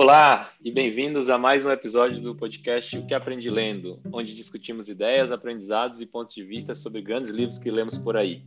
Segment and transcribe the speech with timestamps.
[0.00, 4.88] Olá e bem-vindos a mais um episódio do podcast O que Aprendi Lendo, onde discutimos
[4.88, 8.44] ideias, aprendizados e pontos de vista sobre grandes livros que lemos por aí.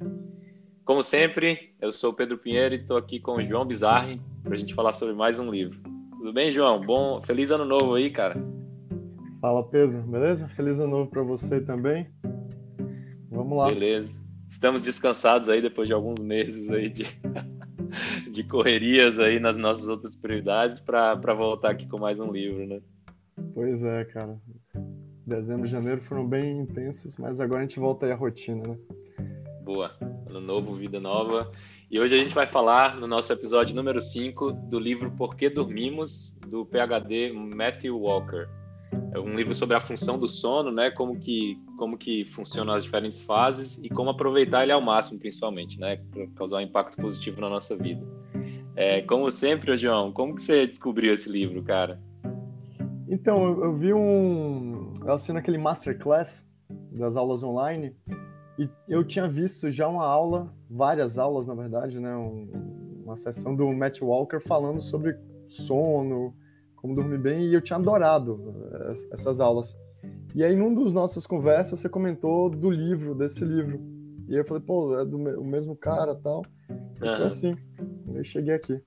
[0.85, 4.53] Como sempre, eu sou o Pedro Pinheiro e estou aqui com o João Bizarri para
[4.53, 5.77] a gente falar sobre mais um livro.
[6.17, 6.85] Tudo bem, João?
[6.85, 8.41] Bom, feliz ano novo aí, cara.
[9.41, 10.03] Fala, Pedro.
[10.03, 10.47] Beleza?
[10.55, 12.07] Feliz ano novo para você também.
[13.29, 13.67] Vamos lá.
[13.67, 14.09] Beleza.
[14.47, 17.05] Estamos descansados aí depois de alguns meses aí de
[18.31, 22.81] de correrias aí nas nossas outras prioridades para voltar aqui com mais um livro, né?
[23.53, 24.39] Pois é, cara.
[25.27, 28.77] Dezembro e janeiro foram bem intensos, mas agora a gente volta aí à rotina, né?
[29.63, 29.91] Boa.
[30.29, 31.51] Ano novo, vida nova.
[31.89, 35.49] E hoje a gente vai falar no nosso episódio número 5 do livro Por que
[35.49, 38.47] Dormimos, do PhD Matthew Walker.
[39.13, 40.89] É um livro sobre a função do sono, né?
[40.89, 45.77] Como que, como que funcionam as diferentes fases e como aproveitar ele ao máximo, principalmente,
[45.77, 45.97] né?
[46.11, 48.05] Para causar um impacto positivo na nossa vida.
[48.75, 51.99] É, como sempre, João, como que você descobriu esse livro, cara?
[53.07, 54.93] Então, eu, eu vi um...
[55.01, 56.47] Eu assino aquele Masterclass
[56.91, 57.95] das aulas online
[58.57, 62.15] e eu tinha visto já uma aula, várias aulas, na verdade, né?
[62.15, 66.33] Um, uma sessão do Matt Walker falando sobre sono,
[66.75, 69.75] como dormir bem, e eu tinha adorado eh, essas aulas.
[70.33, 73.79] E aí, num dos nossas conversas, você comentou do livro, desse livro.
[74.27, 76.41] E eu falei, pô, é do mesmo cara tal.
[76.71, 77.17] Uhum.
[77.17, 77.55] foi assim.
[78.13, 78.79] Eu cheguei aqui.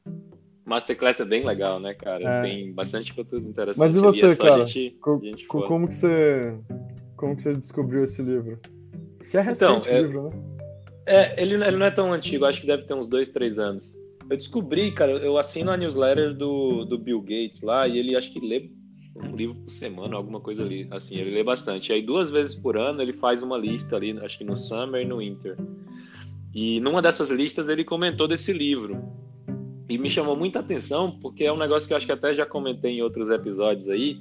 [0.65, 2.23] Masterclass é bem legal, né, cara?
[2.23, 2.43] É.
[2.43, 3.79] Tem bastante conteúdo interessante.
[3.79, 4.65] Mas e você, é cara?
[4.67, 6.59] Gente, co gente como que você
[7.17, 8.59] como que você descobriu esse livro?
[9.31, 10.31] Que é recente então, é, o livro, né?
[11.07, 14.01] É, ele, ele não é tão antigo, acho que deve ter uns dois, três anos.
[14.31, 18.33] Eu descobri, cara, eu assino a newsletter do, do Bill Gates lá e ele acho
[18.33, 18.71] que lê
[19.17, 20.89] um livro por semana, alguma coisa ali.
[20.91, 21.91] Assim, ele lê bastante.
[21.91, 25.03] E aí, duas vezes por ano, ele faz uma lista ali, acho que no Summer
[25.03, 25.57] e no Winter.
[26.55, 29.03] E numa dessas listas, ele comentou desse livro.
[29.89, 32.47] E me chamou muita atenção, porque é um negócio que eu acho que até já
[32.47, 34.15] comentei em outros episódios aí,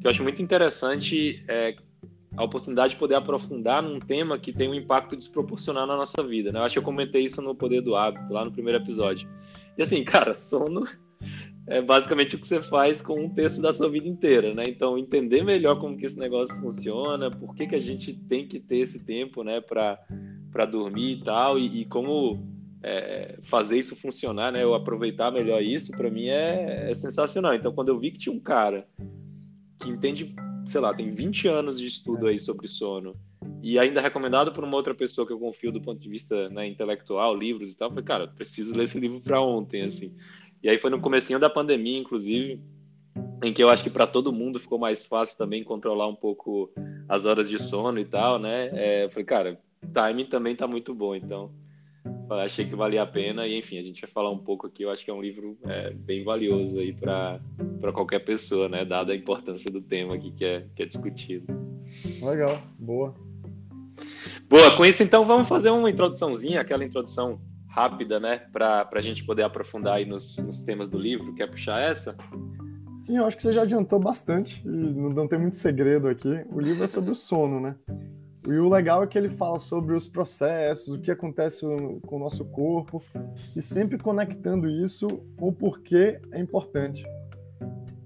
[0.00, 1.74] que eu acho muito interessante é,
[2.36, 6.52] a oportunidade de poder aprofundar num tema que tem um impacto desproporcional na nossa vida.
[6.52, 6.60] Né?
[6.60, 9.28] Eu acho que eu comentei isso no Poder do Hábito, lá no primeiro episódio.
[9.76, 10.86] E assim, cara, sono
[11.66, 14.62] é basicamente o que você faz com um terço da sua vida inteira, né?
[14.66, 18.58] Então, entender melhor como que esse negócio funciona, por que, que a gente tem que
[18.58, 19.98] ter esse tempo, né, para
[20.70, 22.38] dormir e tal, e, e como
[22.82, 24.62] é, fazer isso funcionar, né?
[24.62, 27.54] Eu aproveitar melhor isso, para mim é, é sensacional.
[27.54, 28.86] Então, quando eu vi que tinha um cara
[29.78, 30.34] que entende,
[30.66, 33.14] sei lá, tem 20 anos de estudo aí sobre sono,
[33.62, 36.66] e ainda recomendado por uma outra pessoa que eu confio do ponto de vista né,
[36.66, 40.14] intelectual, livros e tal, foi cara, preciso ler esse livro para ontem, assim.
[40.62, 42.60] E aí foi no comecinho da pandemia, inclusive,
[43.42, 46.72] em que eu acho que para todo mundo ficou mais fácil também controlar um pouco
[47.08, 48.70] as horas de sono e tal, né?
[48.72, 49.60] É, eu falei, cara,
[49.92, 51.50] timing também tá muito bom, então
[52.30, 54.90] achei que valia a pena e enfim a gente vai falar um pouco aqui eu
[54.90, 57.40] acho que é um livro é, bem valioso aí para
[57.92, 61.46] qualquer pessoa né dada a importância do tema aqui que é que é discutido
[62.20, 63.14] legal boa
[64.48, 69.24] Boa, com isso então vamos fazer uma introduçãozinha, aquela introdução rápida, né, para a gente
[69.24, 71.34] poder aprofundar aí nos, nos, temas do livro.
[71.34, 72.16] Quer puxar essa?
[72.96, 76.44] Sim, eu acho que você já adiantou bastante e não tem muito segredo aqui.
[76.50, 77.76] O livro é sobre o sono, né?
[78.48, 81.66] E o legal é que ele fala sobre os processos, o que acontece
[82.06, 83.02] com o nosso corpo
[83.54, 85.06] e sempre conectando isso
[85.38, 87.04] o porquê é importante.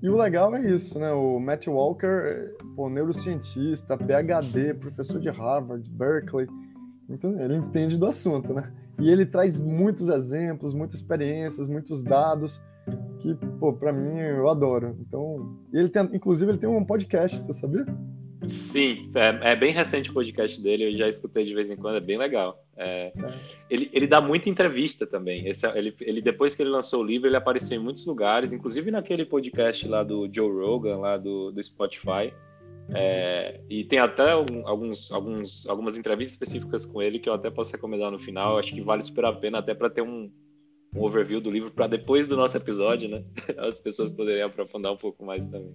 [0.02, 1.12] E o legal é isso, né?
[1.12, 6.48] O Matt Walker, pô, neurocientista, PhD, professor de Harvard, Berkeley.
[7.08, 8.72] Então, ele entende do assunto, né?
[8.98, 12.60] E ele traz muitos exemplos, muitas experiências, muitos dados
[13.20, 14.96] que, pô, para mim eu adoro.
[15.00, 17.86] Então, ele tem, inclusive ele tem um podcast, você sabia?
[18.48, 21.96] Sim, é, é, bem recente o podcast dele, eu já escutei de vez em quando,
[21.96, 22.64] é bem legal.
[22.76, 23.12] É.
[23.70, 25.46] Ele, ele dá muita entrevista também.
[25.46, 28.90] Esse, ele, ele, depois que ele lançou o livro, ele apareceu em muitos lugares, inclusive
[28.90, 32.32] naquele podcast lá do Joe Rogan, lá do, do Spotify.
[32.94, 37.70] É, e tem até alguns, alguns, algumas entrevistas específicas com ele que eu até posso
[37.70, 38.58] recomendar no final.
[38.58, 40.30] Acho que vale super a pena até para ter um,
[40.94, 43.22] um overview do livro para depois do nosso episódio, né?
[43.56, 45.72] As pessoas poderem aprofundar um pouco mais também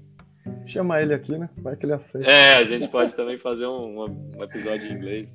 [0.66, 1.50] chamar ele aqui, né?
[1.58, 2.30] Vai que ele aceita.
[2.30, 4.04] É, a gente pode também fazer um,
[4.38, 5.30] um episódio em inglês.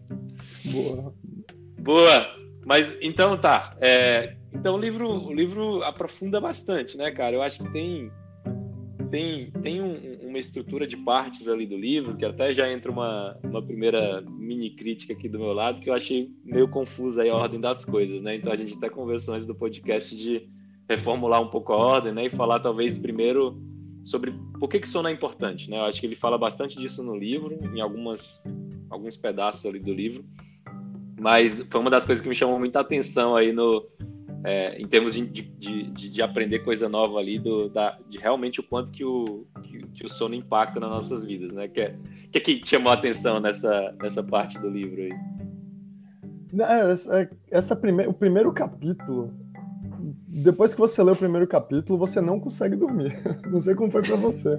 [0.66, 1.14] Boa.
[1.78, 2.36] Boa.
[2.64, 3.70] Mas então tá.
[3.80, 7.34] É, então o livro, o livro aprofunda bastante, né, cara?
[7.34, 8.10] Eu acho que tem
[9.12, 13.38] tem, tem um, uma estrutura de partes ali do livro, que até já entra uma,
[13.44, 17.60] uma primeira mini crítica aqui do meu lado, que eu achei meio confusa a ordem
[17.60, 18.36] das coisas, né?
[18.36, 20.48] Então a gente até conversou antes do podcast de
[20.88, 22.24] reformular um pouco a ordem, né?
[22.24, 23.60] E falar talvez primeiro
[24.04, 25.78] sobre por que, que sono é importante, né?
[25.78, 28.44] Eu acho que ele fala bastante disso no livro, em algumas
[28.90, 30.24] alguns pedaços ali do livro,
[31.18, 33.86] mas foi uma das coisas que me chamou muita atenção aí no,
[34.44, 38.60] é, em termos de, de, de, de, aprender coisa nova ali, do, da, de realmente
[38.60, 41.68] o quanto que o, que, que, o sono impacta nas nossas vidas, né?
[41.68, 41.96] Que é,
[42.32, 45.12] que, é que chamou a atenção nessa, nessa parte do livro aí?
[46.90, 48.06] Essa, é, essa prime...
[48.06, 49.32] O primeiro capítulo,
[50.34, 53.12] depois que você lê o primeiro capítulo, você não consegue dormir.
[53.50, 54.58] Não sei como foi para você.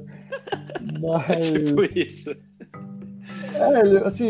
[1.02, 1.52] Mas.
[1.68, 2.30] Tipo isso.
[3.56, 4.30] É, assim,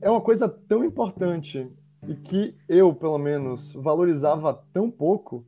[0.00, 1.70] é uma coisa tão importante
[2.08, 5.46] e que eu, pelo menos, valorizava tão pouco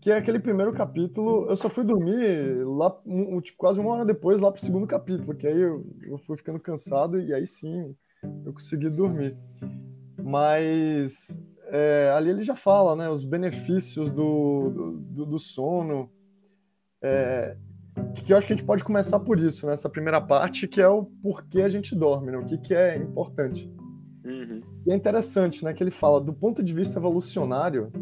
[0.00, 4.04] que é aquele primeiro capítulo, eu só fui dormir lá, um, tipo, quase uma hora
[4.04, 7.96] depois, lá pro segundo capítulo, que aí eu, eu fui ficando cansado e aí sim
[8.44, 9.36] eu consegui dormir.
[10.22, 16.10] Mas é, ali ele já fala, né, os benefícios do, do, do sono,
[17.02, 17.56] é,
[18.14, 20.80] que eu acho que a gente pode começar por isso, nessa né, primeira parte, que
[20.80, 23.70] é o porquê a gente dorme, né, o que, que é importante.
[24.24, 24.60] Uhum.
[24.86, 27.92] E é interessante, né, que ele fala, do ponto de vista evolucionário,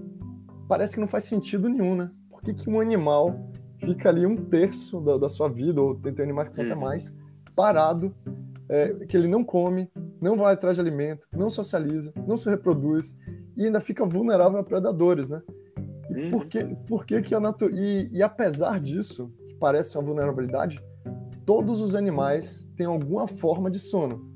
[0.69, 2.11] parece que não faz sentido nenhum, né?
[2.29, 6.13] Por que, que um animal fica ali um terço da, da sua vida, ou tem,
[6.13, 6.81] tem animais que são até uhum.
[6.81, 7.15] mais,
[7.55, 8.15] parado,
[8.69, 9.89] é, que ele não come,
[10.21, 13.17] não vai atrás de alimento, não socializa, não se reproduz
[13.57, 15.43] e ainda fica vulnerável a predadores, né?
[16.11, 16.31] E uhum.
[16.31, 17.81] por, que, por que, que a natureza.
[17.81, 20.79] E, e apesar disso, que parece uma vulnerabilidade,
[21.45, 24.29] todos os animais têm alguma forma de sono.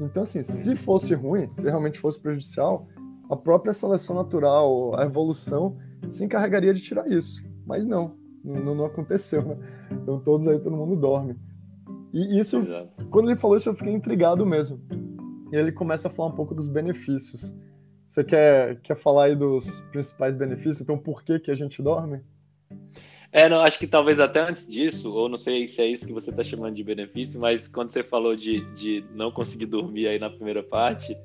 [0.00, 2.86] Então, assim, se fosse ruim, se realmente fosse prejudicial,
[3.30, 5.76] a própria seleção natural, a evolução,
[6.08, 7.42] se encarregaria de tirar isso.
[7.66, 8.14] Mas não,
[8.44, 9.56] não, não aconteceu, né?
[9.90, 11.36] Então todos aí, todo mundo dorme.
[12.12, 13.06] E isso, Exato.
[13.06, 14.80] quando ele falou isso, eu fiquei intrigado mesmo.
[15.50, 17.54] E ele começa a falar um pouco dos benefícios.
[18.14, 20.80] Você quer, quer falar aí dos principais benefícios?
[20.80, 22.20] Então, por que, que a gente dorme?
[23.32, 26.12] É, não, acho que talvez até antes disso, ou não sei se é isso que
[26.12, 30.20] você está chamando de benefício, mas quando você falou de, de não conseguir dormir aí
[30.20, 31.16] na primeira parte,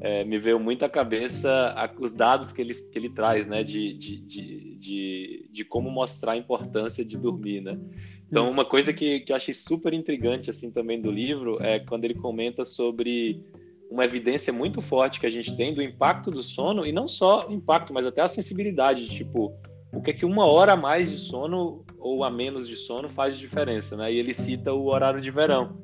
[0.00, 3.62] é, me veio muito à cabeça a, os dados que ele, que ele traz, né,
[3.62, 7.78] de, de, de, de, de como mostrar a importância de dormir, né.
[8.26, 8.54] Então, isso.
[8.54, 12.14] uma coisa que, que eu achei super intrigante, assim, também do livro, é quando ele
[12.14, 13.44] comenta sobre
[13.90, 17.48] uma evidência muito forte que a gente tem do impacto do sono, e não só
[17.48, 19.54] o impacto, mas até a sensibilidade, tipo,
[19.92, 23.08] o que é que uma hora a mais de sono ou a menos de sono
[23.08, 24.12] faz de diferença, né?
[24.12, 25.78] E ele cita o horário de verão,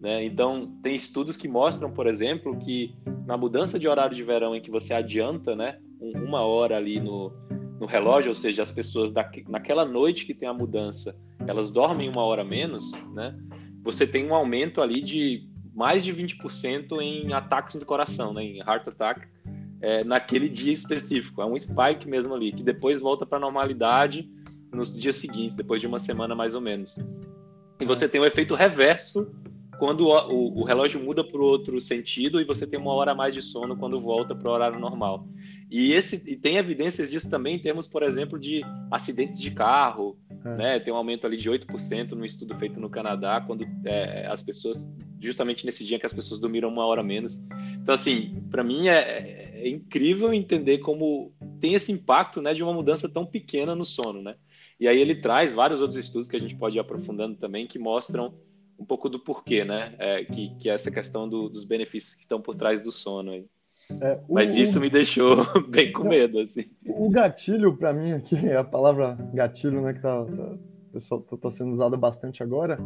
[0.00, 0.24] né?
[0.24, 2.94] Então tem estudos que mostram, por exemplo, que
[3.26, 7.32] na mudança de horário de verão em que você adianta, né, uma hora ali no,
[7.80, 9.12] no relógio, ou seja, as pessoas
[9.48, 11.16] naquela noite que tem a mudança,
[11.46, 13.36] elas dormem uma hora menos, né?
[13.82, 15.47] Você tem um aumento ali de
[15.78, 19.28] mais de 20% em ataques do coração, né, em heart attack
[19.80, 21.40] é, naquele dia específico.
[21.40, 24.28] É um spike mesmo ali, que depois volta para a normalidade
[24.72, 26.96] nos dias seguintes, depois de uma semana mais ou menos.
[27.80, 29.30] E você tem o um efeito reverso
[29.78, 33.12] quando o, o, o relógio muda para o outro sentido e você tem uma hora
[33.12, 35.28] a mais de sono quando volta para o horário normal.
[35.70, 40.18] E, esse, e tem evidências disso também em termos, por exemplo, de acidentes de carro,
[40.44, 40.54] é.
[40.56, 40.80] né?
[40.80, 44.88] Tem um aumento ali de 8% no estudo feito no Canadá, quando é, as pessoas,
[45.20, 47.46] justamente nesse dia que as pessoas dormiram uma hora menos.
[47.74, 52.72] Então, assim, para mim é, é, incrível entender como tem esse impacto, né, de uma
[52.72, 54.36] mudança tão pequena no sono, né?
[54.78, 57.78] E aí ele traz vários outros estudos que a gente pode ir aprofundando também, que
[57.78, 58.34] mostram
[58.78, 59.94] um pouco do porquê, né?
[59.98, 63.32] É, que, que é essa questão do, dos benefícios que estão por trás do sono
[63.32, 63.44] aí.
[64.00, 66.66] É, o, Mas isso me deixou bem com medo, assim.
[66.86, 71.72] O gatilho, para mim, aqui, a palavra gatilho, né, que tá, tá, tá, tá sendo
[71.72, 72.78] usada bastante agora,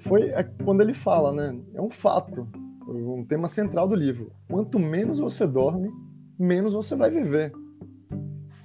[0.00, 1.58] foi é quando ele fala, né?
[1.74, 2.46] É um fato,
[2.86, 4.32] um tema central do livro.
[4.48, 5.90] Quanto menos você dorme,
[6.38, 7.52] menos você vai viver.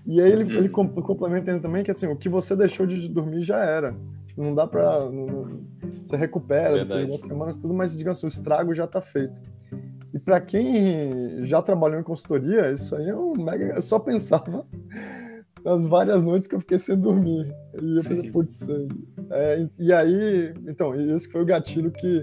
[0.06, 0.60] E aí ele, uhum.
[0.60, 3.96] ele complementa também que assim, o que você deixou de dormir já era.
[4.28, 5.00] Tipo, não dá pra.
[5.10, 5.62] Não,
[6.06, 9.42] você recupera depois das semanas, tudo, mas digamos assim, o estrago já tá feito.
[10.16, 13.66] E para quem já trabalhou em consultoria, isso aí é um mega.
[13.76, 14.66] Eu só pensava
[15.62, 17.54] nas várias noites que eu fiquei sem dormir.
[17.82, 18.66] E eu pensei, putz,
[19.30, 22.22] é, e aí, então, esse foi o gatilho que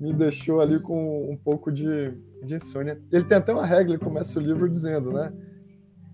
[0.00, 2.10] me deixou ali com um pouco de,
[2.42, 2.98] de insônia.
[3.12, 5.30] Ele tem até uma regra, ele começa o livro dizendo, né?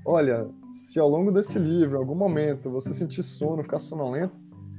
[0.04, 4.36] Olha, se ao longo desse livro, em algum momento, você sentir sono, ficar sonolento,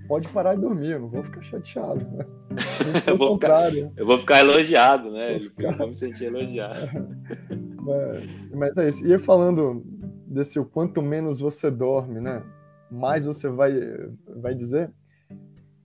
[0.08, 2.06] pode parar de dormir, eu não vou ficar chateado.
[2.58, 3.04] Né?
[3.06, 5.38] eu, vou ficar, eu vou ficar elogiado, né?
[5.38, 5.72] Vou ficar...
[5.74, 6.90] Eu vou me sentir elogiado.
[7.80, 9.06] mas, mas é isso.
[9.06, 9.86] E falando
[10.26, 12.42] desse o quanto menos você dorme, né?
[12.90, 13.74] Mais você vai,
[14.42, 14.92] vai dizer.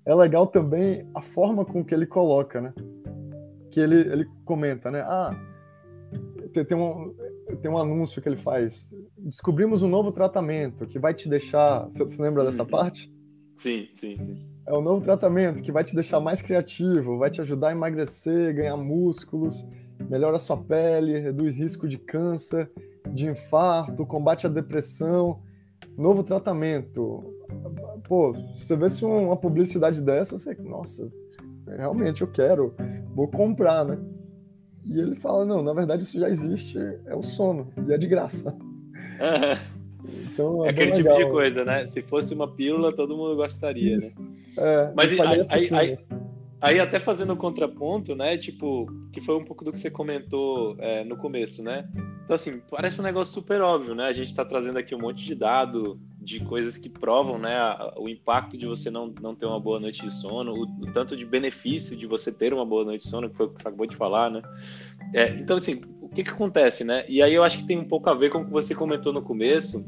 [0.07, 2.73] É legal também a forma com que ele coloca, né?
[3.71, 5.02] Que ele, ele comenta, né?
[5.02, 5.37] Ah,
[6.52, 7.14] tem, tem, um,
[7.61, 8.95] tem um anúncio que ele faz.
[9.19, 11.85] Descobrimos um novo tratamento que vai te deixar.
[11.85, 12.69] Você, você lembra dessa uhum.
[12.69, 13.12] parte?
[13.62, 14.47] Sim, sim, sim.
[14.66, 18.54] É um novo tratamento que vai te deixar mais criativo, vai te ajudar a emagrecer,
[18.54, 19.66] ganhar músculos,
[20.09, 22.71] melhora a sua pele, reduz risco de câncer
[23.12, 25.40] de infarto, combate à depressão,
[25.97, 27.35] novo tratamento.
[28.04, 31.11] Pô, você vê se uma publicidade dessa, você, nossa,
[31.66, 32.75] realmente eu quero,
[33.14, 33.99] vou comprar, né?
[34.85, 38.07] E ele fala, não, na verdade isso já existe, é o sono, e é de
[38.07, 38.57] graça.
[40.32, 41.86] Então, é, é aquele tipo de coisa, né?
[41.86, 43.96] Se fosse uma pílula, todo mundo gostaria, né?
[43.98, 44.20] isso.
[44.20, 44.28] né?
[44.56, 45.96] É, Mas aí, aí, aí,
[46.60, 48.36] aí, até fazendo um contraponto, né?
[48.36, 51.88] Tipo, que foi um pouco do que você comentou é, no começo, né?
[52.24, 54.06] Então, assim, parece um negócio super óbvio, né?
[54.06, 57.56] A gente está trazendo aqui um monte de dado, de coisas que provam, né?
[57.96, 61.16] O impacto de você não, não ter uma boa noite de sono, o, o tanto
[61.16, 63.68] de benefício de você ter uma boa noite de sono, que foi o que você
[63.68, 64.42] acabou de falar, né?
[65.12, 67.04] É, então, assim, o que que acontece, né?
[67.08, 69.12] E aí eu acho que tem um pouco a ver com o que você comentou
[69.12, 69.84] no começo,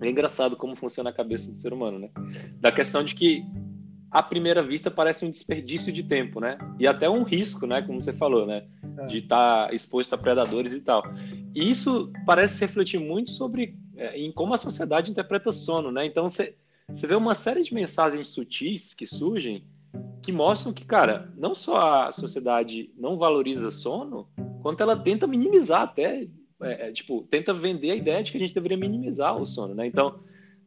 [0.00, 2.10] é engraçado como funciona a cabeça do ser humano, né?
[2.60, 3.44] Da questão de que
[4.10, 6.58] à primeira vista parece um desperdício de tempo, né?
[6.78, 7.82] E até um risco, né?
[7.82, 8.66] Como você falou, né?
[8.98, 9.06] É.
[9.06, 11.02] De estar tá exposto a predadores e tal.
[11.54, 16.04] E isso parece refletir muito sobre é, em como a sociedade interpreta sono, né?
[16.06, 16.56] Então você,
[16.88, 19.64] você vê uma série de mensagens sutis que surgem
[20.22, 24.28] que mostram que, cara, não só a sociedade não valoriza sono,
[24.62, 26.28] quanto ela tenta minimizar até
[26.62, 29.74] é, é, tipo, tenta vender a ideia de que a gente deveria minimizar o sono,
[29.74, 29.86] né?
[29.86, 30.20] Então,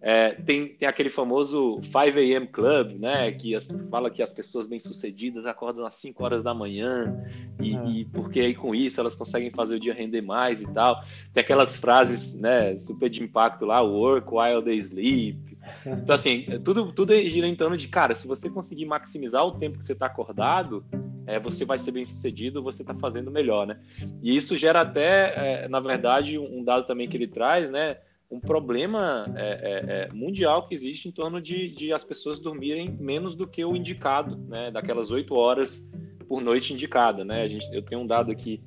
[0.06, 2.46] é, tem, tem aquele famoso 5 a.m.
[2.48, 3.32] Club, né?
[3.32, 7.26] Que as, fala que as pessoas bem-sucedidas acordam às 5 horas da manhã
[7.62, 7.86] e, é.
[7.88, 11.02] e, porque aí com isso elas conseguem fazer o dia render mais e tal.
[11.34, 12.78] Tem aquelas frases, né?
[12.78, 15.58] Super de impacto lá, work while they sleep.
[15.86, 19.78] Então, assim, tudo, tudo gira em torno de, cara, se você conseguir maximizar o tempo
[19.78, 20.84] que você está acordado,
[21.26, 23.80] é, você vai ser bem sucedido, você está fazendo melhor, né?
[24.22, 27.98] E isso gera até, é, na verdade, um dado também que ele traz, né?
[28.30, 32.90] Um problema é, é, é, mundial que existe em torno de, de, as pessoas dormirem
[33.00, 34.72] menos do que o indicado, né?
[34.72, 35.88] Daquelas oito horas
[36.28, 37.44] por noite indicada, né?
[37.44, 38.62] A gente, eu tenho um dado aqui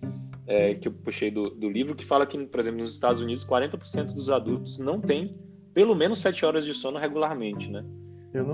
[0.46, 3.44] é, que eu puxei do, do, livro que fala que, por exemplo, nos Estados Unidos,
[3.44, 5.36] 40% dos adultos não têm
[5.74, 7.84] pelo menos sete horas de sono regularmente, né?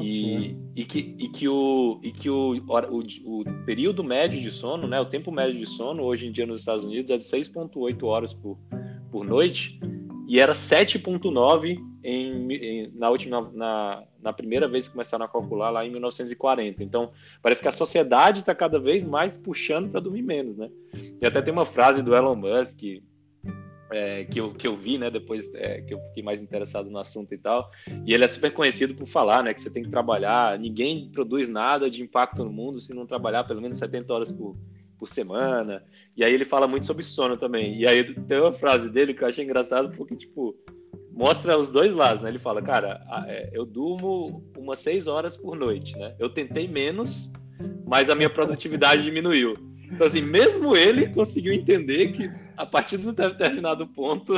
[0.01, 4.87] E, e, que, e que, o, e que o, o, o, período médio de sono,
[4.87, 8.05] né, o tempo médio de sono, hoje em dia nos Estados Unidos, é de 6,8
[8.05, 8.59] horas por,
[9.11, 9.81] por noite,
[10.29, 15.71] e era 7,9 em, em, na última na, na primeira vez que começaram a calcular
[15.71, 16.83] lá em 1940.
[16.83, 17.11] Então,
[17.43, 20.71] parece que a sociedade está cada vez mais puxando para dormir menos, né?
[21.21, 22.83] E até tem uma frase do Elon Musk
[23.93, 26.99] é, que, eu, que eu vi, né, depois é, que eu fiquei mais interessado no
[26.99, 27.71] assunto e tal.
[28.07, 31.49] E ele é super conhecido por falar, né, que você tem que trabalhar, ninguém produz
[31.49, 34.57] nada de impacto no mundo se não trabalhar pelo menos 70 horas por,
[34.99, 35.83] por semana.
[36.17, 37.79] E aí ele fala muito sobre sono também.
[37.79, 40.57] E aí tem uma frase dele que eu achei engraçado porque, tipo,
[41.11, 42.31] mostra os dois lados, né?
[42.31, 46.15] Ele fala, cara, é, eu durmo umas seis horas por noite, né?
[46.19, 47.33] Eu tentei menos,
[47.87, 49.55] mas a minha produtividade diminuiu.
[49.91, 54.35] Então, assim, mesmo ele conseguiu entender que a partir de um determinado ponto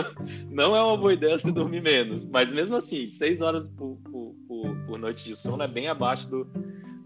[0.50, 2.26] não é uma boa ideia se dormir menos.
[2.26, 6.28] Mas mesmo assim, seis horas por, por, por, por noite de sono é bem abaixo
[6.28, 6.46] do,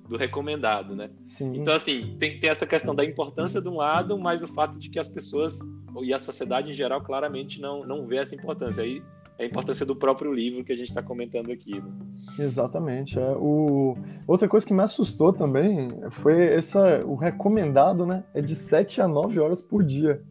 [0.08, 1.10] do recomendado, né?
[1.24, 1.56] Sim.
[1.56, 4.88] Então, assim, tem, tem essa questão da importância de um lado, mas o fato de
[4.88, 5.58] que as pessoas
[6.02, 8.82] e a sociedade em geral claramente não, não vê essa importância.
[8.82, 9.02] Aí
[9.38, 11.80] é a importância do próprio livro que a gente está comentando aqui.
[11.80, 11.90] Né?
[12.38, 13.18] Exatamente.
[13.18, 13.96] É, o...
[14.26, 18.24] Outra coisa que me assustou também foi essa, o recomendado, né?
[18.34, 20.22] É de 7 a 9 horas por dia.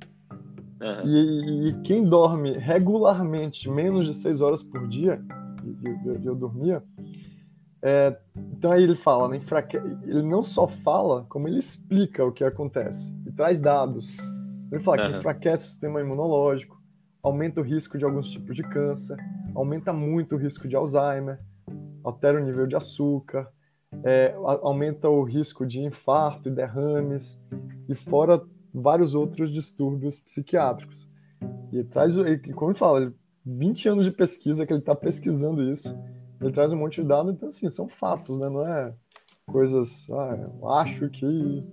[0.79, 1.07] Uhum.
[1.07, 5.22] E, e, quem dorme regularmente menos de 6 horas por dia,
[5.84, 6.84] eu, eu, eu dormia,
[7.81, 9.77] é, então aí ele fala, né, enfraque...
[9.77, 14.17] ele não só fala, como ele explica o que acontece e traz dados.
[14.72, 15.12] Ele fala uhum.
[15.12, 16.81] que enfraquece o sistema imunológico,
[17.22, 19.17] aumenta o risco de alguns tipos de câncer,
[19.55, 21.39] aumenta muito o risco de Alzheimer,
[22.03, 23.48] altera o nível de açúcar,
[24.03, 27.39] é, aumenta o risco de infarto e derrames,
[27.88, 28.41] e fora
[28.81, 31.07] vários outros distúrbios psiquiátricos.
[31.72, 32.13] E traz,
[32.55, 33.13] como ele fala,
[33.46, 35.98] 20 anos de pesquisa que ele está pesquisando isso,
[36.41, 38.50] ele traz um monte de dados, então assim, são fatos, né?
[38.50, 38.93] Não é
[39.46, 41.63] coisas, ah, eu acho que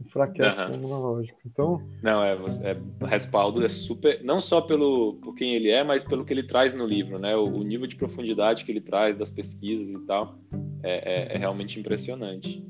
[0.00, 0.70] enfraquece uhum.
[0.70, 1.38] o imunológico.
[1.44, 1.82] Então.
[2.02, 4.22] Não, é, é respaldo é super.
[4.24, 7.36] Não só pelo por quem ele é, mas pelo que ele traz no livro, né?
[7.36, 10.38] O, o nível de profundidade que ele traz das pesquisas e tal
[10.82, 12.64] é, é, é realmente impressionante.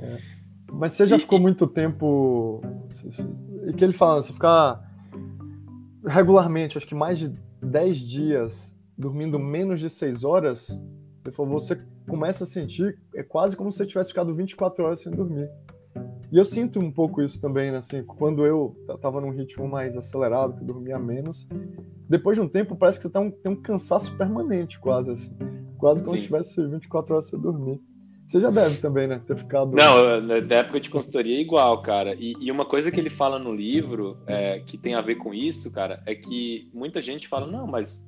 [0.00, 0.41] É.
[0.72, 2.60] Mas você já e, ficou muito tempo.
[3.66, 4.80] E que ele fala, você ficar
[6.04, 10.68] regularmente, acho que mais de 10 dias dormindo menos de 6 horas,
[11.36, 15.48] você começa a sentir, é quase como se você tivesse ficado 24 horas sem dormir.
[16.30, 17.78] E eu sinto um pouco isso também, né?
[17.78, 21.46] Assim, quando eu tava num ritmo mais acelerado, que dormia menos,
[22.08, 25.36] depois de um tempo parece que você tá um, tem um cansaço permanente, quase assim.
[25.76, 26.22] Quase como Sim.
[26.22, 27.80] se tivesse 24 horas sem dormir.
[28.26, 29.20] Você já deve também, né?
[29.26, 29.72] Ter ficado.
[29.72, 32.14] Não, na época de consultoria é igual, cara.
[32.14, 35.34] E, e, uma coisa que ele fala no livro, é, que tem a ver com
[35.34, 38.02] isso, cara, é que muita gente fala: não, mas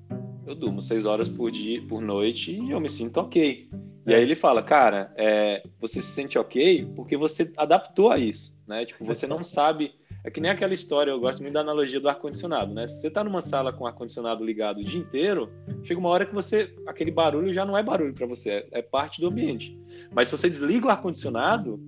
[0.47, 3.69] eu durmo seis horas por dia, por noite e eu me sinto ok.
[4.07, 8.61] E aí ele fala, cara, é, você se sente ok porque você adaptou a isso,
[8.67, 8.85] né?
[8.85, 9.95] Tipo, você não sabe.
[10.23, 12.89] É que nem aquela história, eu gosto muito da analogia do ar-condicionado, né?
[12.89, 15.51] Se você tá numa sala com ar-condicionado ligado o dia inteiro,
[15.85, 16.75] chega uma hora que você.
[16.87, 19.79] aquele barulho já não é barulho para você, é, é parte do ambiente.
[20.15, 21.81] Mas se você desliga o ar-condicionado,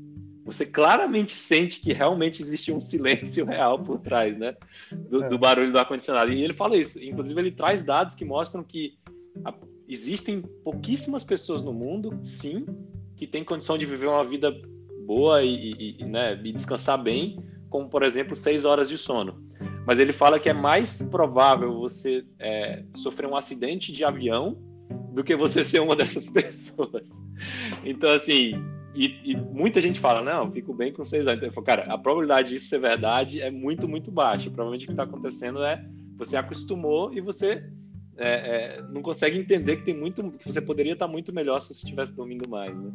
[0.45, 4.55] você claramente sente que realmente existe um silêncio real por trás, né?
[4.93, 5.29] Do, é.
[5.29, 6.33] do barulho do ar-condicionado.
[6.33, 7.03] E ele fala isso.
[7.03, 8.95] Inclusive, ele traz dados que mostram que
[9.45, 9.53] a,
[9.89, 12.65] existem pouquíssimas pessoas no mundo, sim,
[13.17, 14.53] que têm condição de viver uma vida
[15.05, 19.45] boa e, e, né, e descansar bem, como, por exemplo, seis horas de sono.
[19.87, 24.59] Mas ele fala que é mais provável você é, sofrer um acidente de avião
[25.17, 27.11] do que você ser uma dessas pessoas.
[27.83, 28.53] Então, assim,
[28.95, 31.39] e, e, muita gente fala, não, fico bem com seis anos.
[31.39, 34.51] Então, falo, cara, a probabilidade disso ser verdade é muito, muito baixa.
[34.51, 35.83] Provavelmente o que está acontecendo é
[36.19, 37.65] você acostumou e você
[38.19, 41.69] é, é, não consegue entender que tem muito, que você poderia estar muito melhor se
[41.69, 42.93] você estivesse dormindo mais, né?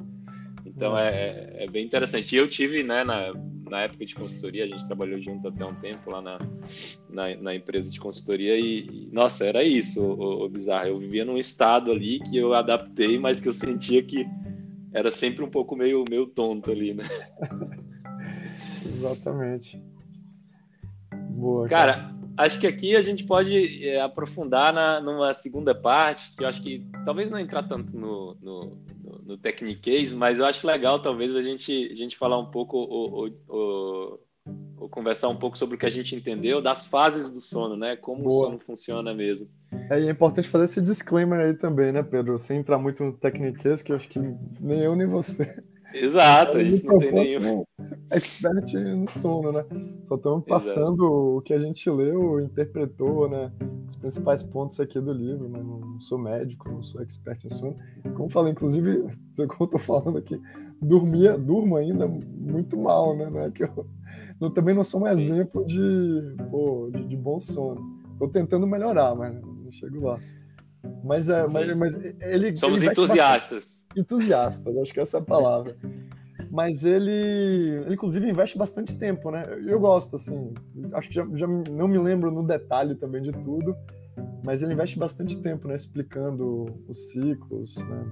[0.81, 2.35] Então é, é, bem interessante.
[2.35, 3.31] E eu tive, né, na,
[3.69, 6.39] na época de consultoria, a gente trabalhou junto até um tempo lá na,
[7.07, 10.87] na, na empresa de consultoria e, e, nossa, era isso, o, o, bizarro.
[10.87, 14.25] Eu vivia num estado ali que eu adaptei, mas que eu sentia que
[14.91, 17.03] era sempre um pouco meio, meio tonto ali, né?
[18.83, 19.79] Exatamente.
[21.29, 21.69] Boa.
[21.69, 26.43] Cara, cara, acho que aqui a gente pode é, aprofundar na, numa segunda parte, que
[26.43, 30.65] eu acho que talvez não entrar tanto no, no, no, no techniquez, mas eu acho
[30.65, 34.19] legal talvez a gente, a gente falar um pouco ou, ou,
[34.77, 37.95] ou, conversar um pouco sobre o que a gente entendeu das fases do sono, né?
[37.95, 38.33] Como Boa.
[38.33, 39.47] o sono funciona mesmo.
[39.89, 42.37] É, é importante fazer esse disclaimer aí também, né, Pedro?
[42.39, 46.63] Sem entrar muito no techniquez, que eu acho que nem eu nem você Exato, a
[46.63, 47.63] gente não tem nenhum.
[48.09, 49.65] Expert no sono, né?
[50.05, 51.37] Só estamos passando Exato.
[51.37, 53.51] o que a gente leu, interpretou, né?
[53.87, 57.75] Os principais pontos aqui do livro, mas não sou médico, não sou expert em sono.
[58.15, 59.03] Como falei, inclusive,
[59.35, 60.39] como eu tô falando aqui,
[60.81, 63.29] dormia, durmo ainda muito mal, né?
[63.29, 63.85] Não é que eu,
[64.39, 68.01] eu também não sou um exemplo de, pô, de, de bom sono.
[68.17, 70.19] Tô tentando melhorar, mas não chego lá.
[71.03, 72.55] Mas, é, mas, mas ele.
[72.55, 73.63] Somos ele entusiastas.
[73.63, 75.75] Bastante, entusiastas, acho que essa é a palavra.
[76.51, 77.11] Mas ele,
[77.85, 79.43] ele, inclusive, investe bastante tempo, né?
[79.65, 80.53] Eu gosto, assim.
[80.93, 83.75] Acho que já, já não me lembro no detalhe também de tudo,
[84.45, 85.75] mas ele investe bastante tempo, né?
[85.75, 88.05] Explicando os ciclos, né?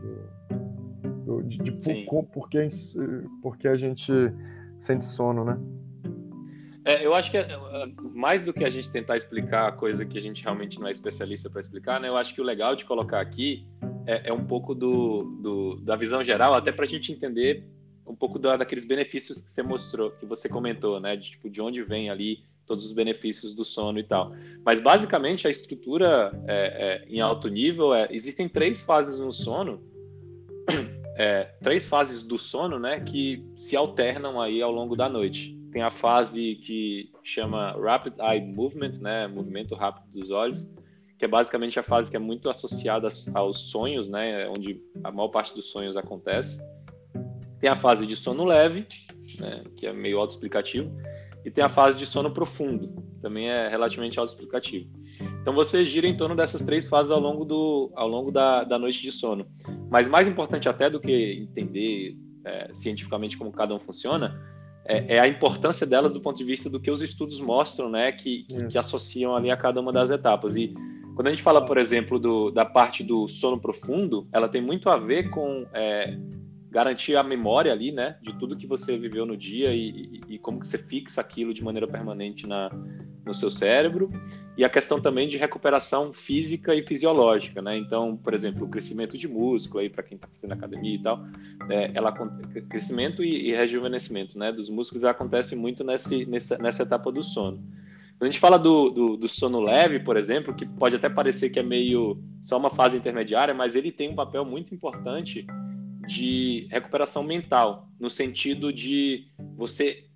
[1.26, 2.98] Do, do de, de por, por, que a gente,
[3.42, 4.12] por que a gente
[4.80, 5.60] sente sono, né?
[6.86, 7.58] É, eu acho que é, é,
[8.13, 10.92] mais do que a gente tentar explicar a coisa que a gente realmente não é
[10.92, 12.08] especialista para explicar, né?
[12.08, 13.65] Eu acho que o legal de colocar aqui
[14.06, 17.65] é, é um pouco do, do, da visão geral, até para a gente entender
[18.08, 21.15] um pouco da, daqueles benefícios que você mostrou, que você comentou, né?
[21.15, 24.32] De tipo de onde vem ali todos os benefícios do sono e tal.
[24.63, 29.84] Mas basicamente a estrutura é, é, em alto nível é existem três fases no sono,
[31.62, 33.02] três fases do sono, né?
[33.02, 38.54] Que se alternam aí ao longo da noite tem a fase que chama Rapid Eye
[38.56, 40.68] Movement, né, movimento rápido dos olhos,
[41.18, 45.30] que é basicamente a fase que é muito associada aos sonhos, né, onde a maior
[45.30, 46.60] parte dos sonhos acontece.
[47.60, 48.88] Tem a fase de sono leve,
[49.40, 50.90] né, que é meio autoexplicativo,
[51.46, 54.90] e tem a fase de sono profundo, também é relativamente autoexplicativo.
[55.42, 58.80] Então você gira em torno dessas três fases ao longo, do, ao longo da, da
[58.80, 59.46] noite de sono.
[59.90, 64.40] Mas mais importante até do que entender é, cientificamente como cada um funciona,
[64.89, 68.12] é, é, a importância delas do ponto de vista do que os estudos mostram, né,
[68.12, 70.56] que, que, que, associam ali a cada uma das etapas.
[70.56, 70.73] E
[71.15, 74.89] quando a gente fala, por exemplo, do, da parte do sono profundo, ela tem muito
[74.89, 76.17] a ver com é,
[76.71, 79.89] garantir a memória ali, né, de tudo que você viveu no dia e,
[80.28, 82.71] e, e como que você fixa aquilo de maneira permanente na,
[83.23, 84.10] no seu cérebro
[84.60, 87.78] e a questão também de recuperação física e fisiológica, né?
[87.78, 91.26] Então, por exemplo, o crescimento de músculo aí para quem está fazendo academia e tal,
[91.69, 92.12] é, ela
[92.67, 94.52] crescimento e, e, rejuvenescimento, né?
[94.52, 97.56] Dos músculos acontece muito nesse, nessa, nessa etapa do sono.
[98.17, 101.52] Quando a gente fala do, do, do, sono leve, por exemplo, que pode até parecer
[101.52, 105.48] que é meio só uma fase intermediária, mas ele tem um papel muito importante
[106.06, 110.10] de recuperação mental, no sentido de você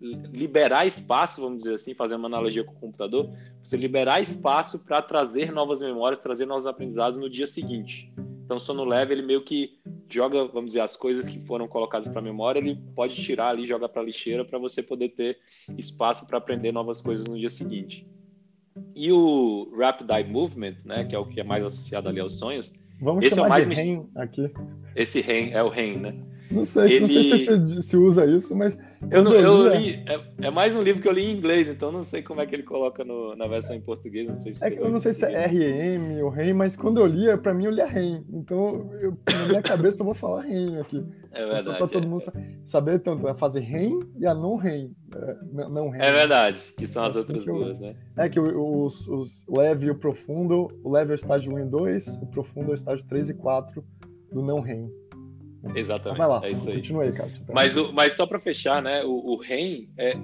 [0.00, 3.30] liberar espaço, vamos dizer assim, fazer uma analogia com o computador,
[3.64, 8.12] você liberar espaço para trazer novas memórias, trazer novos aprendizados no dia seguinte.
[8.44, 12.06] Então, o sono leve, ele meio que joga, vamos dizer, as coisas que foram colocadas
[12.06, 15.38] para memória, ele pode tirar ali, jogar para a lixeira para você poder ter
[15.78, 18.06] espaço para aprender novas coisas no dia seguinte.
[18.94, 22.38] E o Rapid Eye Movement, né, que é o que é mais associado ali aos
[22.38, 24.50] sonhos, Vamos esse chamar é o mais de REM aqui.
[24.94, 26.14] Esse REM é o REM, né?
[26.50, 27.00] Não sei, ele...
[27.00, 28.78] não sei se, se, usa isso, mas.
[29.10, 30.04] Eu, não, eu li.
[30.06, 32.46] É, é, mais um livro que eu li em inglês, então não sei como é
[32.46, 34.28] que ele coloca no, na versão em português.
[34.28, 37.06] Não sei se é eu não sei se é REM ou REM, mas quando eu
[37.06, 38.24] lia, pra mim eu lia REM.
[38.32, 41.04] Então, eu, na minha cabeça, eu vou falar REM aqui.
[41.34, 41.64] É verdade.
[41.64, 42.06] Só pra todo é.
[42.06, 42.22] mundo
[42.64, 44.94] saber, tanto a fase REM e a não REM.
[45.14, 45.36] É,
[45.68, 46.02] não REM.
[46.02, 47.88] É verdade, que são as assim outras duas, né?
[48.16, 51.64] É que os, os leve e o profundo, o leve é o estágio 1 e
[51.66, 53.84] 2, o profundo é o estágio 3 e 4
[54.32, 54.90] do não REM.
[55.74, 56.18] Exatamente.
[56.18, 56.76] vai lá, é isso aí.
[56.76, 57.30] Continua aí, cara.
[57.52, 59.02] Mas, o, mas só para fechar, né?
[59.04, 60.14] O, o REM é,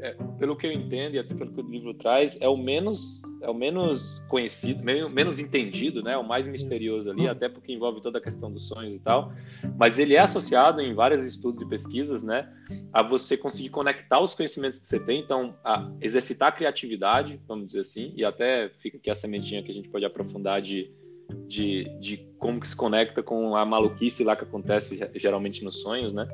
[0.00, 3.22] é, pelo que eu entendo e até pelo que o livro traz, é o menos
[3.40, 6.16] é o menos conhecido, menos entendido, né?
[6.16, 9.32] O mais misterioso ali, até porque envolve toda a questão dos sonhos e tal.
[9.76, 12.52] Mas ele é associado em vários estudos e pesquisas, né?
[12.92, 17.66] A você conseguir conectar os conhecimentos que você tem, então a exercitar a criatividade, vamos
[17.66, 20.90] dizer assim, e até fica aqui a sementinha que a gente pode aprofundar de
[21.46, 26.12] de, de como que se conecta com a maluquice lá que acontece geralmente nos sonhos,
[26.12, 26.26] né?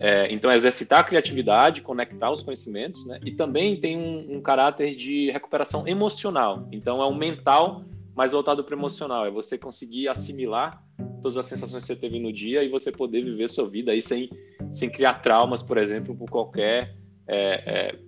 [0.00, 3.20] É, então, exercitar a criatividade, conectar os conhecimentos, né?
[3.24, 6.68] E também tem um, um caráter de recuperação emocional.
[6.72, 9.26] Então, é um mental mais voltado para o emocional.
[9.26, 10.82] É você conseguir assimilar
[11.22, 14.02] todas as sensações que você teve no dia e você poder viver sua vida aí
[14.02, 14.28] sem,
[14.72, 17.98] sem criar traumas, por exemplo, por qualquer é, é,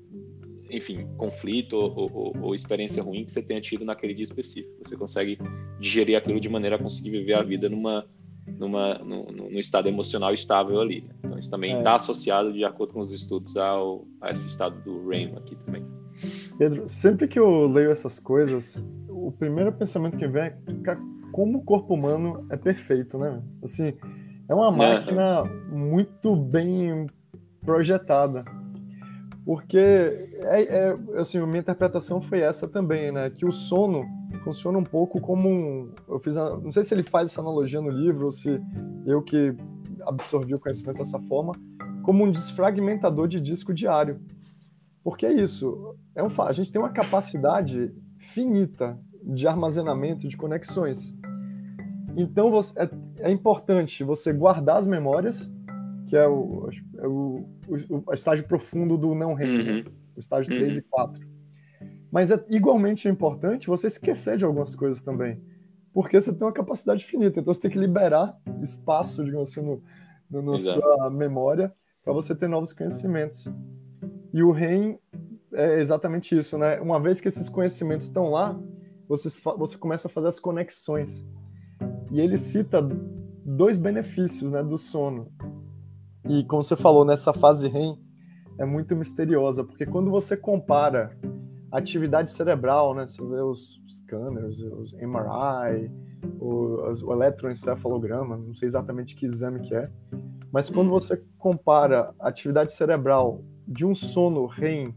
[0.71, 4.75] enfim, conflito ou, ou, ou, experiência ruim que você tenha tido naquele dia específico.
[4.83, 5.39] Você consegue
[5.79, 8.07] digerir aquilo de maneira a conseguir viver a vida numa,
[8.63, 11.03] numa, no, no estado emocional estável ali.
[11.03, 11.15] Né?
[11.19, 11.97] Então, isso também está é.
[11.97, 15.85] associado, de acordo com os estudos, ao, a esse estado do REM aqui também.
[16.57, 20.55] Pedro, sempre que eu leio essas coisas, o primeiro pensamento que vem é
[21.33, 23.43] como o corpo humano é perfeito, né?
[23.63, 23.95] Assim,
[24.49, 27.07] é uma máquina muito bem
[27.63, 28.45] projetada.
[29.45, 33.31] Porque é, é, assim, a minha interpretação foi essa também, né?
[33.31, 34.05] Que o sono
[34.39, 35.93] funciona um pouco como um.
[36.09, 36.37] Eu fiz.
[36.37, 38.61] A, não sei se ele faz essa analogia no livro ou se
[39.07, 39.55] eu que
[40.07, 41.53] absorvi o conhecimento dessa forma,
[42.03, 44.21] como um desfragmentador de disco diário.
[45.03, 45.97] Porque é isso.
[46.15, 51.17] É um, a gente tem uma capacidade finita de armazenamento de conexões.
[52.17, 52.91] Então você, é,
[53.21, 55.53] é importante você guardar as memórias
[56.13, 56.69] que é o,
[56.99, 59.85] é o, o, o estágio profundo do não REM, uhum.
[60.15, 60.59] o estágio uhum.
[60.59, 61.32] 3 e 4.
[62.13, 65.43] Mas é igualmente importante você esquecer de algumas coisas também,
[65.95, 69.83] porque você tem uma capacidade finita, então você tem que liberar espaço, digamos assim, no,
[70.31, 71.73] no, na sua memória
[72.05, 73.51] para você ter novos conhecimentos.
[74.35, 74.99] E o REM
[75.55, 76.79] é exatamente isso, né?
[76.81, 78.61] Uma vez que esses conhecimentos estão lá,
[79.09, 81.27] você, você começa a fazer as conexões.
[82.11, 82.83] E ele cita
[83.45, 85.33] dois benefícios né, do sono.
[86.29, 87.99] E como você falou, nessa fase REM
[88.59, 91.17] é muito misteriosa, porque quando você compara
[91.79, 95.91] atividade cerebral, né, você vê os scanners, os MRI,
[96.39, 99.91] o, o eletroencefalograma, não sei exatamente que exame que é,
[100.53, 101.01] mas quando uhum.
[101.01, 104.95] você compara a atividade cerebral de um sono REM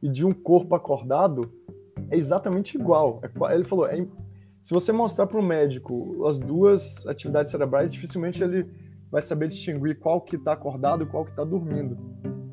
[0.00, 1.50] e de um corpo acordado,
[2.08, 3.20] é exatamente igual.
[3.22, 4.06] É, ele falou, é,
[4.62, 8.70] se você mostrar para o médico as duas atividades cerebrais, dificilmente ele
[9.10, 11.98] vai saber distinguir qual que está acordado e qual que está dormindo.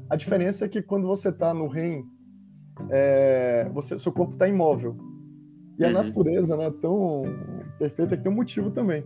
[0.09, 2.03] A diferença é que quando você está no REM,
[2.89, 4.95] é, você, seu corpo está imóvel.
[5.77, 5.93] E a uhum.
[5.93, 7.23] natureza né, tão
[7.79, 9.03] perfeita que tem um motivo também.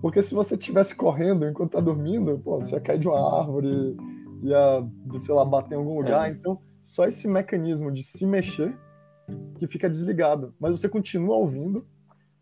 [0.00, 3.96] Porque se você estivesse correndo enquanto está dormindo, pô, você ia cair de uma árvore,
[4.42, 4.86] ia,
[5.18, 6.28] sei lá, bater em algum lugar.
[6.28, 6.32] É.
[6.32, 8.76] Então, só esse mecanismo de se mexer
[9.58, 10.54] que fica desligado.
[10.60, 11.86] Mas você continua ouvindo,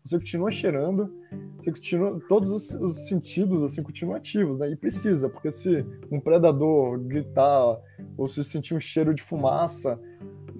[0.03, 1.09] você continua cheirando,
[1.57, 4.69] você continua, todos os, os, sentidos assim continuam ativos, né?
[4.69, 7.79] E precisa, porque se um predador gritar
[8.17, 9.97] ou se sentir um cheiro de fumaça,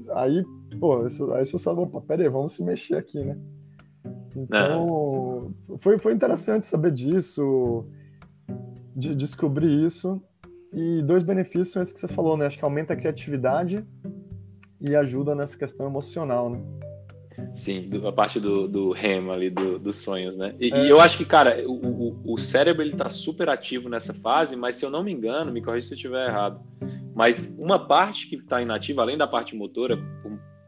[0.10, 0.44] aí,
[0.80, 3.38] pô, isso, aí você sabe, opa, peraí, vamos se mexer aqui, né?
[4.36, 5.78] Então, é.
[5.80, 7.86] foi, foi interessante saber disso,
[8.96, 10.22] de descobrir isso.
[10.74, 12.48] E dois benefícios são esses que você falou, né?
[12.48, 13.86] Acho que aumenta a criatividade
[14.82, 16.60] e ajuda nessa questão emocional, né?
[17.56, 20.56] Sim, a parte do, do REM ali, do, dos sonhos, né?
[20.60, 20.86] E, é.
[20.86, 24.56] e, eu acho que, cara, o, o, o, cérebro ele tá super ativo nessa fase,
[24.56, 26.60] mas se eu não me engano, me corrija se eu estiver errado,
[27.16, 29.98] mas uma parte que está inativa, além da parte motora,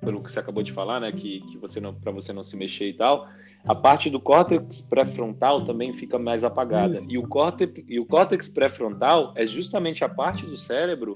[0.01, 2.55] pelo que você acabou de falar, né, que, que você não, para você não se
[2.55, 3.27] mexer e tal,
[3.67, 7.01] a parte do córtex pré-frontal também fica mais apagada.
[7.09, 11.15] E o córtex, e o córtex pré-frontal é justamente a parte do cérebro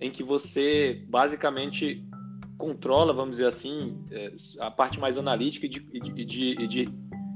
[0.00, 2.04] em que você basicamente
[2.58, 6.88] controla, vamos dizer assim, é, a parte mais analítica de, de, de, de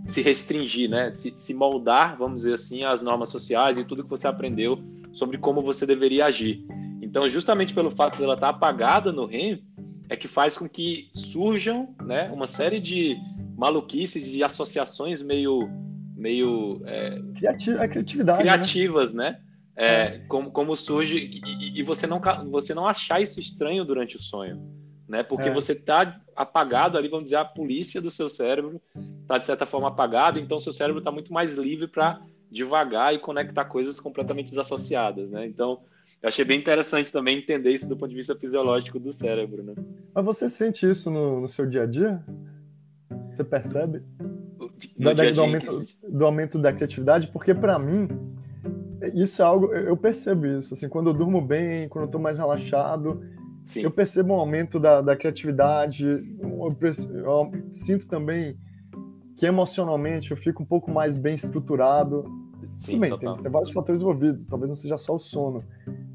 [0.09, 1.13] se restringir, né?
[1.15, 4.79] Se, se, moldar, vamos dizer assim, às normas sociais e tudo que você aprendeu
[5.13, 6.65] sobre como você deveria agir.
[7.11, 9.65] Então, justamente pelo fato dela estar apagada no REM,
[10.09, 13.17] é que faz com que surjam, né, uma série de
[13.57, 15.69] maluquices e associações meio,
[16.17, 18.45] meio é, Criati a criatividade, né?
[18.45, 19.31] criativas, né?
[19.31, 19.41] né?
[19.77, 22.21] É, como, como surge e, e, você não
[22.51, 24.61] você não achar isso estranho durante o sonho,
[25.09, 25.23] né?
[25.23, 25.53] Porque é.
[25.53, 28.81] você está apagado ali, vamos dizer, a polícia do seu cérebro
[29.23, 32.21] está de certa forma apagada, então seu cérebro está muito mais livre para
[32.51, 35.47] devagar e conectar coisas completamente desassociadas, né?
[35.47, 35.81] Então
[36.23, 39.75] eu achei bem interessante também entender isso do ponto de vista fisiológico do cérebro, né?
[40.15, 42.23] Mas você sente isso no, no seu dia a dia?
[43.31, 44.03] Você percebe?
[44.99, 47.29] Da, dia -dia do, aumento, do aumento da criatividade?
[47.29, 48.09] Porque para mim,
[49.15, 52.39] isso é algo, eu percebo isso, assim, quando eu durmo bem, quando eu tô mais
[52.39, 53.23] relaxado,
[53.65, 53.83] Sim.
[53.83, 58.59] eu percebo um aumento da, da criatividade, eu, percebo, eu sinto também
[59.37, 62.25] que emocionalmente eu fico um pouco mais bem estruturado.
[62.79, 65.59] Sim, Também, tem, tem, vários fatores envolvidos, talvez não seja só o sono,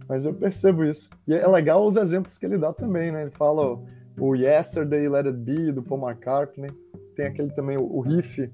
[0.08, 1.10] mas eu percebo isso.
[1.28, 3.24] E é legal os exemplos que ele dá também, né?
[3.24, 3.80] Ele fala
[4.18, 6.70] o Yesterday, Let It Be, do Paul McCartney,
[7.16, 8.52] tem aquele também, o riff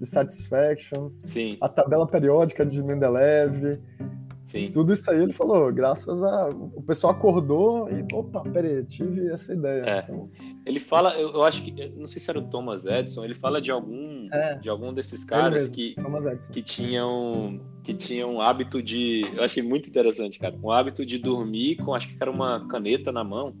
[0.00, 1.56] de Satisfaction, Sim.
[1.60, 3.78] a tabela periódica de Mendeleev,
[4.50, 4.72] Sim.
[4.72, 6.48] Tudo isso aí ele falou, graças a.
[6.48, 9.82] O pessoal acordou e, opa, peraí, tive essa ideia.
[9.82, 9.98] É.
[10.00, 10.28] Então...
[10.66, 11.88] Ele fala, eu, eu, acho que.
[11.90, 14.56] Não sei se era o Thomas Edison, ele fala de algum, é.
[14.56, 15.94] de algum desses caras que,
[16.52, 17.60] que tinham
[17.90, 19.22] que tinham um hábito de.
[19.34, 20.54] Eu achei muito interessante, cara.
[20.62, 23.54] Um hábito de dormir com, acho que era uma caneta na mão.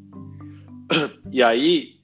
[1.32, 2.00] E aí,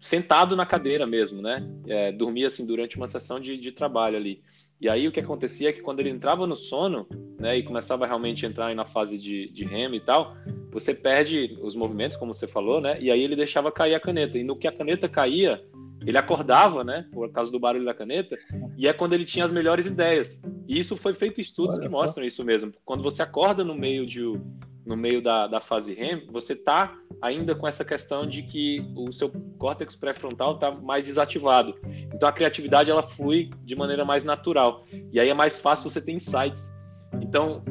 [0.00, 1.62] sentado na cadeira mesmo, né?
[1.86, 4.42] É, dormia assim durante uma sessão de, de trabalho ali.
[4.80, 7.06] E aí o que acontecia é que quando ele entrava no sono,
[7.38, 10.34] né, e começava realmente a entrar na fase de, de REM e tal,
[10.72, 12.94] você perde os movimentos, como você falou, né?
[12.98, 14.38] E aí ele deixava cair a caneta.
[14.38, 15.62] E no que a caneta caía,
[16.06, 17.06] ele acordava, né?
[17.12, 18.38] Por causa do barulho da caneta,
[18.78, 20.40] e é quando ele tinha as melhores ideias.
[20.68, 22.02] E isso foi feito estudos Olha que só.
[22.02, 22.72] mostram isso mesmo.
[22.84, 24.22] Quando você acorda no meio de
[24.86, 29.12] no meio da, da fase REM, você está ainda com essa questão de que o
[29.12, 31.74] seu córtex pré-frontal está mais desativado.
[32.14, 34.86] Então a criatividade ela flui de maneira mais natural.
[35.12, 36.72] E aí é mais fácil você ter insights.
[37.20, 37.64] Então,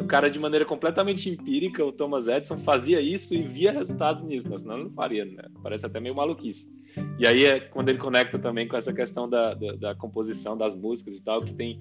[0.00, 4.56] o cara de maneira completamente empírica, o Thomas Edison, fazia isso e via resultados nisso,
[4.58, 5.44] senão ele não faria, né?
[5.62, 6.72] Parece até meio maluquice.
[7.18, 10.74] E aí é quando ele conecta também com essa questão da, da, da composição das
[10.74, 11.80] músicas e tal, que tem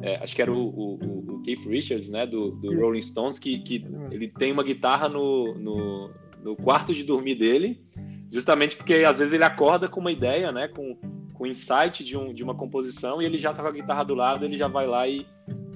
[0.00, 3.58] é, acho que era o, o, o, Keith Richards, né, do, do Rolling Stones, que,
[3.58, 6.10] que ele tem uma guitarra no, no,
[6.42, 7.84] no, quarto de dormir dele,
[8.30, 10.96] justamente porque às vezes ele acorda com uma ideia, né, com,
[11.34, 14.14] com insight de, um, de uma composição e ele já tá com a guitarra do
[14.14, 15.26] lado, ele já vai lá e,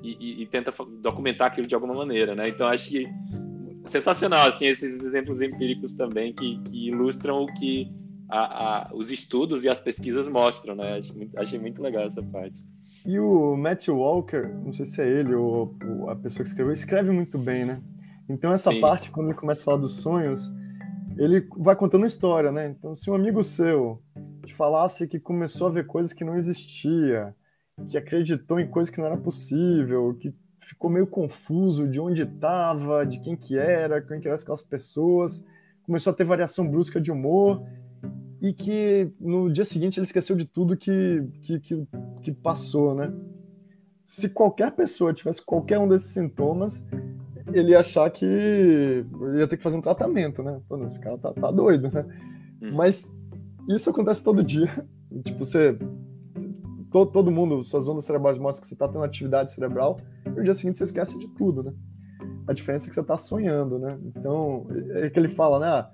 [0.02, 2.48] e, e tenta documentar aquilo de alguma maneira, né?
[2.48, 3.08] Então acho que
[3.86, 7.90] sensacional assim esses exemplos empíricos também que, que ilustram o que
[8.28, 10.98] a, a, os estudos e as pesquisas mostram, né?
[10.98, 12.56] Achei muito, achei muito legal essa parte.
[13.06, 16.72] E o Matthew Walker, não sei se é ele ou, ou a pessoa que escreveu,
[16.72, 17.74] escreve muito bem, né?
[18.28, 18.80] Então essa Sim.
[18.80, 20.50] parte, quando ele começa a falar dos sonhos,
[21.16, 22.66] ele vai contando uma história, né?
[22.68, 24.02] Então se um amigo seu
[24.44, 27.32] te falasse que começou a ver coisas que não existia,
[27.88, 33.06] que acreditou em coisas que não era possível, que ficou meio confuso de onde estava,
[33.06, 35.44] de quem que era, quem que eram aquelas pessoas,
[35.84, 37.62] começou a ter variação brusca de humor
[38.42, 41.86] e que no dia seguinte ele esqueceu de tudo que, que, que,
[42.26, 43.12] que passou, né?
[44.04, 46.84] Se qualquer pessoa tivesse qualquer um desses sintomas,
[47.52, 49.04] ele ia achar que
[49.36, 50.60] ia ter que fazer um tratamento, né?
[50.68, 52.04] Pô, esse cara tá, tá doido, né?
[52.60, 52.74] Hum.
[52.74, 53.08] Mas
[53.68, 54.68] isso acontece todo dia.
[55.24, 55.78] Tipo, você.
[56.90, 60.42] Todo, todo mundo, suas ondas cerebrais mostram que você tá tendo atividade cerebral, e no
[60.42, 61.72] dia seguinte você esquece de tudo, né?
[62.46, 63.98] A diferença é que você tá sonhando, né?
[64.04, 65.66] Então, é que ele fala, né?
[65.66, 65.90] Ah,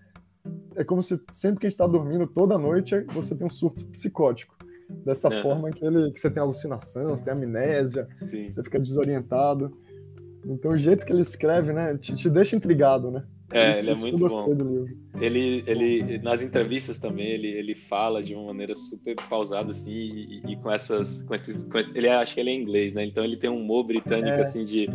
[0.77, 3.85] é como se sempre que a gente está dormindo toda noite você tem um surto
[3.87, 4.57] psicótico.
[5.05, 5.43] Dessa é.
[5.43, 8.51] forma que, ele, que você tem alucinação, você tem amnésia, Sim.
[8.51, 9.77] você fica desorientado.
[10.45, 13.25] Então o jeito que ele escreve, né, te, te deixa intrigado, né?
[13.53, 14.87] É, isso, ele é muito bom.
[15.21, 20.43] Ele, ele, nas entrevistas também, ele, ele fala de uma maneira super pausada, assim, e,
[20.53, 23.05] e com essas, com esses, com esse, ele é, acho que ele é inglês, né?
[23.05, 24.41] Então ele tem um humor britânico, é.
[24.41, 24.89] assim, de,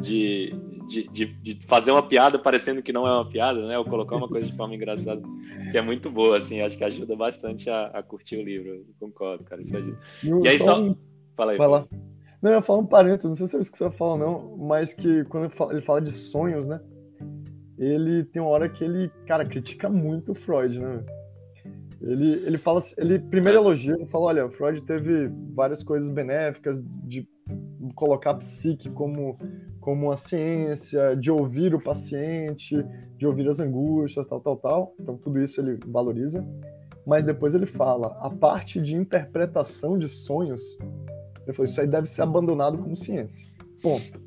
[0.00, 0.54] de,
[0.86, 3.78] de, de, de, fazer uma piada parecendo que não é uma piada, né?
[3.78, 5.20] Ou colocar uma coisa de forma engraçada,
[5.70, 8.86] que é muito boa, assim, acho que ajuda bastante a, a curtir o livro.
[8.98, 9.98] concordo, cara, isso ajuda.
[10.22, 10.80] E, e aí só.
[10.80, 10.96] Um...
[11.36, 11.58] Fala aí.
[11.58, 11.88] Fala.
[12.40, 14.56] Não, eu ia falar um parênteses, não sei se é isso que você fala, não,
[14.56, 16.80] mas que quando ele fala, de sonhos, né?
[17.78, 21.04] Ele tem uma hora que ele, cara, critica muito o Freud, né?
[22.00, 26.78] Ele, ele fala, ele primeiro elogia, ele fala, olha, o Freud teve várias coisas benéficas
[27.04, 27.26] de
[27.94, 29.38] colocar a psique como
[29.86, 32.84] como a ciência, de ouvir o paciente,
[33.16, 34.94] de ouvir as angústias, tal, tal, tal.
[34.98, 36.44] Então, tudo isso ele valoriza.
[37.06, 40.76] Mas depois ele fala, a parte de interpretação de sonhos,
[41.44, 43.48] ele falou, isso aí deve ser abandonado como ciência.
[43.80, 44.20] Ponto.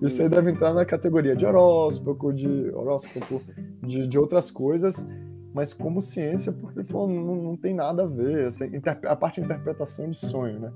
[0.00, 3.42] Isso aí deve entrar na categoria de horóscopo, de horóscopo,
[3.82, 5.06] de, de outras coisas,
[5.52, 8.64] mas como ciência, porque ele falou, não, não tem nada a ver, assim,
[9.06, 10.72] a parte de interpretação de sonho, né?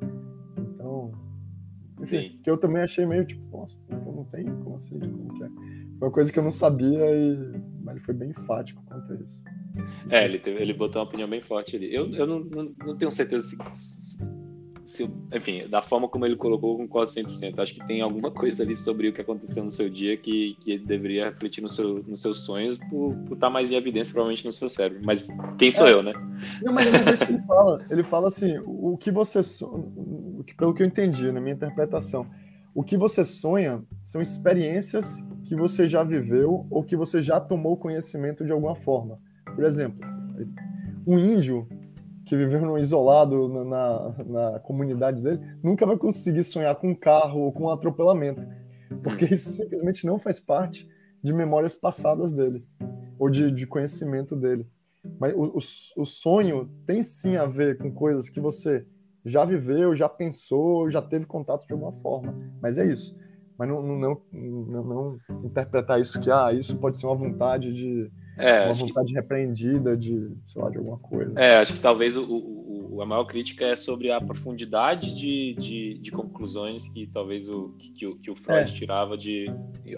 [2.06, 4.44] Enfim, que eu também achei meio tipo, nossa, então não tem?
[4.44, 4.98] Como assim?
[4.98, 5.48] Como que é?
[5.98, 9.16] Foi uma coisa que eu não sabia e mas ele foi bem enfático quanto a
[9.16, 9.44] isso.
[10.10, 11.94] É, ele, teve, ele botou uma opinião bem forte ali.
[11.94, 13.56] Eu, eu não, não, não tenho certeza se,
[14.84, 17.60] se, enfenfim, da forma como ele colocou, eu concordo 100%.
[17.60, 20.78] Acho que tem alguma coisa ali sobre o que aconteceu no seu dia que, que
[20.78, 24.52] deveria refletir no seu, nos seus sonhos por, por estar mais em evidência, provavelmente, no
[24.52, 25.02] seu cérebro.
[25.04, 25.92] Mas quem sou é.
[25.92, 26.12] eu, né?
[26.62, 27.86] Não, mas, mas é isso que ele fala.
[27.88, 29.40] Ele fala assim, o que você...
[29.40, 29.64] Que,
[30.54, 32.26] pelo que eu entendi, na minha interpretação,
[32.74, 37.76] o que você sonha são experiências que você já viveu ou que você já tomou
[37.76, 39.18] conhecimento de alguma forma.
[39.54, 40.06] Por exemplo,
[41.06, 41.66] um índio
[42.26, 46.94] que viveu no isolado na, na, na, comunidade dele, nunca vai conseguir sonhar com um
[46.94, 48.44] carro ou com um atropelamento,
[49.02, 49.28] porque hum.
[49.30, 50.88] isso simplesmente não faz parte
[51.22, 52.66] de memórias passadas dele,
[53.16, 54.66] ou de, de conhecimento dele.
[55.20, 58.84] Mas o, o, o, sonho tem sim a ver com coisas que você
[59.26, 63.16] já viveu, já pensou, já teve contato de alguma forma, mas é isso.
[63.58, 68.10] Mas não, não, não, não interpretar isso que, ah, isso pode ser uma vontade de
[68.36, 69.14] é, uma vontade que...
[69.14, 71.32] repreendida de, sei lá, de alguma coisa.
[71.36, 75.98] É, acho que talvez o, o, a maior crítica é sobre a profundidade de, de,
[75.98, 78.74] de conclusões que talvez o, que, que o Freud é.
[78.74, 79.46] tirava de,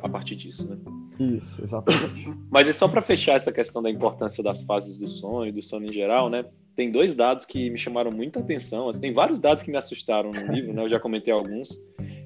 [0.00, 0.78] a partir disso, né?
[1.18, 2.32] Isso, exatamente.
[2.48, 5.86] Mas é só para fechar essa questão da importância das fases do sonho, do sono
[5.86, 6.44] em geral, né?
[6.78, 8.88] Tem dois dados que me chamaram muita atenção.
[8.88, 10.82] Assim, tem vários dados que me assustaram no livro, né?
[10.84, 11.76] Eu já comentei alguns.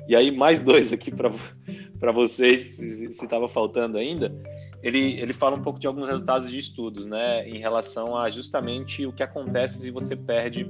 [0.06, 4.30] E aí, mais dois aqui para vocês, se estava faltando ainda
[4.82, 9.06] ele, ele fala um pouco de alguns resultados de estudos, né, em relação a justamente
[9.06, 10.68] o que acontece se você perde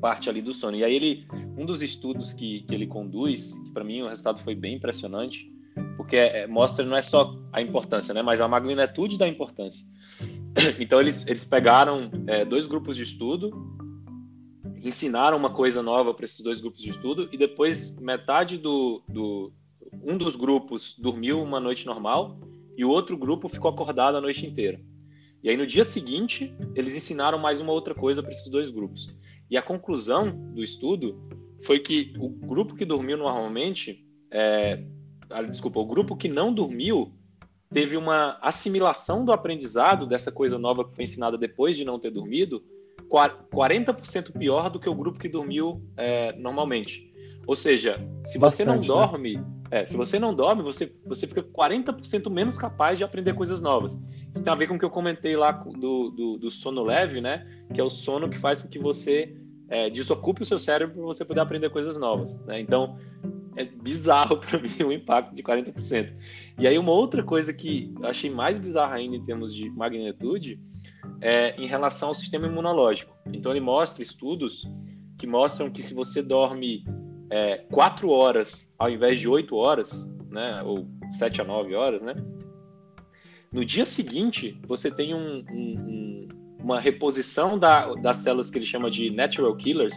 [0.00, 0.76] parte ali do sono.
[0.76, 4.40] E aí ele, um dos estudos que, que ele conduz, que para mim o resultado
[4.40, 5.48] foi bem impressionante,
[5.96, 9.86] porque é, mostra não é só a importância, né, mas a magnitude da importância.
[10.80, 13.50] Então eles, eles pegaram é, dois grupos de estudo,
[14.82, 19.52] ensinaram uma coisa nova para esses dois grupos de estudo e depois metade do, do
[20.02, 22.38] um dos grupos dormiu uma noite normal
[22.76, 24.80] e o outro grupo ficou acordado a noite inteira.
[25.42, 29.06] E aí no dia seguinte, eles ensinaram mais uma outra coisa para esses dois grupos.
[29.50, 31.16] E a conclusão do estudo
[31.62, 34.84] foi que o grupo que dormiu normalmente, é,
[35.30, 37.12] ah, desculpa, o grupo que não dormiu
[37.76, 42.10] teve uma assimilação do aprendizado dessa coisa nova que foi ensinada depois de não ter
[42.10, 42.64] dormido,
[43.06, 47.12] 40% pior do que o grupo que dormiu é, normalmente.
[47.46, 48.86] Ou seja, se você não né?
[48.86, 49.44] dorme, né?
[49.70, 54.02] É, se você não dorme, você, você fica 40% menos capaz de aprender coisas novas.
[54.34, 57.20] Isso tem a ver com o que eu comentei lá do, do, do sono leve,
[57.20, 57.46] né?
[57.74, 59.36] Que é o sono que faz com que você
[59.68, 62.40] é, desocupe o seu cérebro para você poder aprender coisas novas.
[62.46, 62.58] Né?
[62.58, 62.98] Então,
[63.56, 66.12] é bizarro para mim o impacto de 40%.
[66.58, 70.60] E aí, uma outra coisa que eu achei mais bizarra ainda em termos de magnitude
[71.20, 73.14] é em relação ao sistema imunológico.
[73.32, 74.64] Então, ele mostra estudos
[75.18, 76.84] que mostram que se você dorme
[77.30, 80.86] é, quatro horas ao invés de oito horas, né, ou
[81.18, 82.14] sete a nove horas, né,
[83.52, 86.28] no dia seguinte você tem um, um,
[86.60, 89.96] uma reposição da, das células que ele chama de natural killers,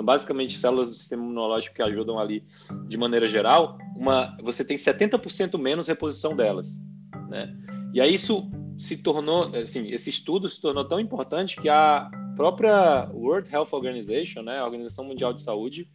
[0.00, 2.44] são basicamente células do sistema imunológico que ajudam ali
[2.88, 6.82] de maneira geral, uma, você tem 70% menos reposição delas,
[7.28, 7.54] né?
[7.92, 13.10] E aí isso se tornou, assim, esse estudo se tornou tão importante que a própria
[13.12, 15.90] World Health Organization, né, a Organização Mundial de Saúde,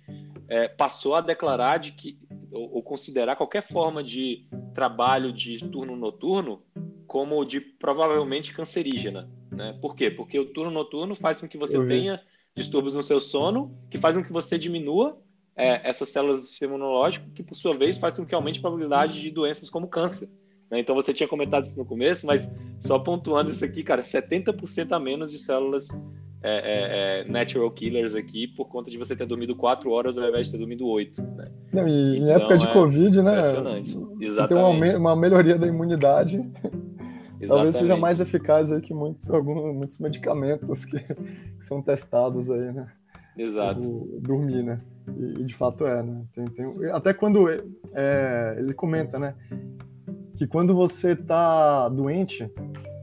[0.47, 2.19] é, passou a declarar de que
[2.51, 6.61] ou, ou, considerar qualquer forma de trabalho de turno noturno
[7.07, 9.77] como de provavelmente cancerígena, né?
[9.81, 10.11] Por quê?
[10.11, 12.21] Porque o turno noturno faz com que você tenha
[12.55, 15.17] distúrbios no seu sono, que faz com que você diminua
[15.55, 18.61] é, essas células do sistema imunológico, que por sua vez faz com que aumente a
[18.61, 20.29] probabilidade de doenças como câncer.
[20.71, 20.79] Né?
[20.79, 24.99] Então você tinha comentado isso no começo, mas só pontuando isso aqui, cara, 70% a
[24.99, 25.87] menos de células
[26.41, 30.27] é, é, é, natural killers aqui por conta de você ter dormido 4 horas ao
[30.27, 31.21] invés de ter dormido 8.
[31.21, 31.43] Né?
[31.73, 33.31] Não, e então, em época de é Covid, né?
[33.31, 33.97] Impressionante.
[34.19, 34.29] Exatamente.
[34.29, 36.45] Você tem uma, uma melhoria da imunidade.
[37.45, 37.47] Exatamente.
[37.47, 42.71] Talvez seja mais eficaz aí que muitos, alguns, muitos medicamentos que, que são testados aí,
[42.71, 42.87] né?
[43.37, 43.81] Exato.
[43.81, 44.77] O, dormir, né?
[45.17, 46.23] E, e, de fato é, né?
[46.33, 47.47] Tem, tem, até quando
[47.93, 49.35] é, ele comenta, né?
[50.37, 52.49] Que quando você tá doente,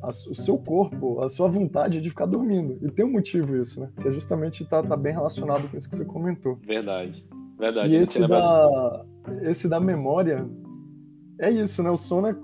[0.03, 2.79] a, o seu corpo, a sua vontade de ficar dormindo.
[2.83, 3.91] E tem um motivo isso, né?
[4.01, 6.59] Que é justamente tá, tá bem relacionado com isso que você comentou.
[6.67, 7.25] Verdade.
[7.59, 7.93] Verdade.
[7.93, 9.05] E esse da,
[9.43, 10.49] esse da memória
[11.43, 11.91] é isso, né?
[11.91, 12.35] O sono é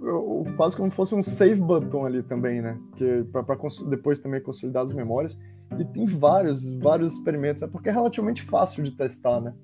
[0.56, 2.76] quase como se fosse um save button ali também, né?
[2.96, 3.44] Que para
[3.88, 5.38] depois também consolidar as memórias.
[5.78, 9.54] E tem vários, vários experimentos, é porque é relativamente fácil de testar, né?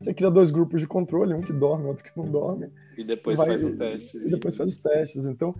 [0.00, 2.70] Você cria dois grupos de controle, um que dorme, outro que não dorme.
[2.98, 4.16] E depois vai, faz o teste.
[4.18, 5.26] E depois faz os testes.
[5.26, 5.54] Então,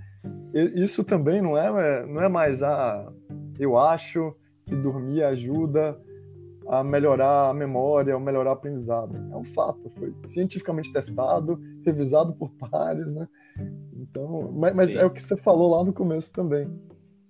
[0.75, 3.13] isso também não é, não é mais, ah,
[3.57, 4.35] eu acho
[4.67, 5.97] que dormir ajuda
[6.67, 9.15] a, a melhorar a memória, ou melhorar o aprendizado.
[9.31, 13.29] É um fato, foi cientificamente testado, revisado por pares, né?
[13.95, 16.69] Então, mas, mas é o que você falou lá no começo também.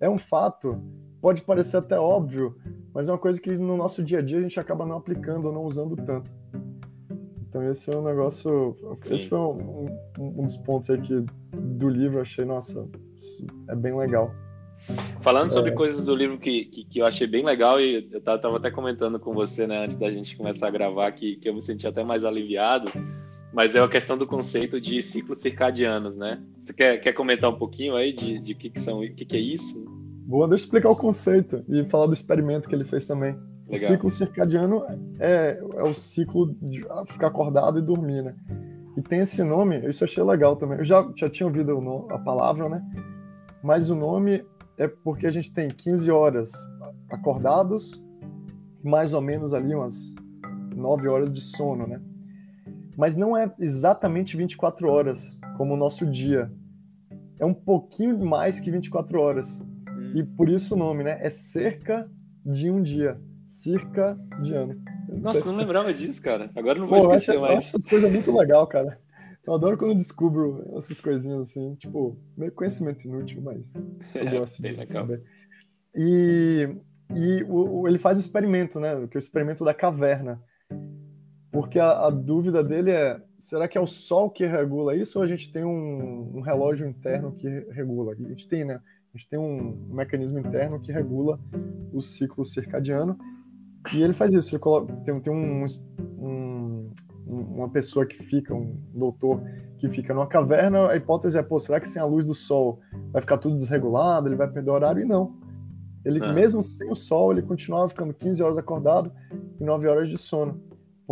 [0.00, 0.80] É um fato,
[1.20, 2.56] pode parecer até óbvio,
[2.94, 5.46] mas é uma coisa que no nosso dia a dia a gente acaba não aplicando
[5.46, 6.30] ou não usando tanto.
[7.48, 8.76] Então esse é um negócio.
[9.02, 9.16] Sim.
[9.16, 9.86] Esse foi um,
[10.18, 11.24] um, um, dos pontos aí que,
[11.54, 12.88] do livro, achei, nossa,
[13.68, 14.34] é bem legal.
[15.20, 15.50] Falando é...
[15.50, 18.70] sobre coisas do livro que, que, que, eu achei bem legal, e eu tava até
[18.70, 21.86] comentando com você, né, antes da gente começar a gravar, que, que eu me senti
[21.86, 22.90] até mais aliviado,
[23.52, 26.40] mas é a questão do conceito de ciclos circadianos, né?
[26.60, 29.36] Você quer, quer comentar um pouquinho aí de, de que, que são, o que, que
[29.36, 29.84] é isso?
[30.26, 33.36] Boa, deixa eu explicar o conceito e falar do experimento que ele fez também.
[33.68, 33.90] Legal.
[33.90, 34.84] O ciclo circadiano
[35.18, 38.34] é, é o ciclo de ficar acordado e dormir, né?
[38.96, 40.78] E tem esse nome, isso eu achei legal também.
[40.78, 42.82] Eu já, já tinha ouvido a palavra, né?
[43.62, 44.44] Mas o nome
[44.76, 46.52] é porque a gente tem 15 horas
[47.10, 48.02] acordados,
[48.82, 50.14] mais ou menos ali umas
[50.74, 52.00] 9 horas de sono, né?
[52.96, 56.52] Mas não é exatamente 24 horas, como o nosso dia.
[57.40, 59.60] É um pouquinho mais que 24 horas.
[59.88, 60.12] Hum.
[60.14, 61.18] E por isso o nome, né?
[61.20, 62.10] É cerca
[62.44, 64.80] de um dia circadiano.
[65.08, 65.50] Nossa, sei.
[65.50, 66.50] não lembrava disso, cara.
[66.54, 67.52] Agora não vou Pô, esquecer eu acho, mais.
[67.52, 68.98] Eu acho essas coisas muito legal, cara.
[69.44, 73.74] Eu adoro quando eu descubro essas coisinhas assim, tipo, meio conhecimento inútil, mas
[74.14, 75.22] eu gosto de saber.
[75.94, 76.68] E,
[77.14, 79.06] e o, o, ele faz o experimento, né?
[79.08, 80.40] Que é o experimento da caverna.
[81.52, 85.24] Porque a, a, dúvida dele é: será que é o Sol que regula isso ou
[85.24, 88.12] a gente tem um, um relógio interno que regula?
[88.12, 88.80] A gente tem, né?
[89.14, 91.38] A gente tem um mecanismo interno que regula
[91.92, 93.18] o ciclo circadiano
[93.92, 95.66] e ele faz isso, ele coloca, tem, tem um,
[96.18, 96.90] um,
[97.26, 99.42] uma pessoa que fica, um doutor
[99.76, 102.80] que fica numa caverna, a hipótese é, pô, será que sem a luz do sol
[103.10, 105.02] vai ficar tudo desregulado, ele vai perder o horário?
[105.02, 105.36] E não.
[106.04, 106.32] Ele, é.
[106.32, 109.12] mesmo sem o sol, ele continuava ficando 15 horas acordado
[109.60, 110.60] e 9 horas de sono,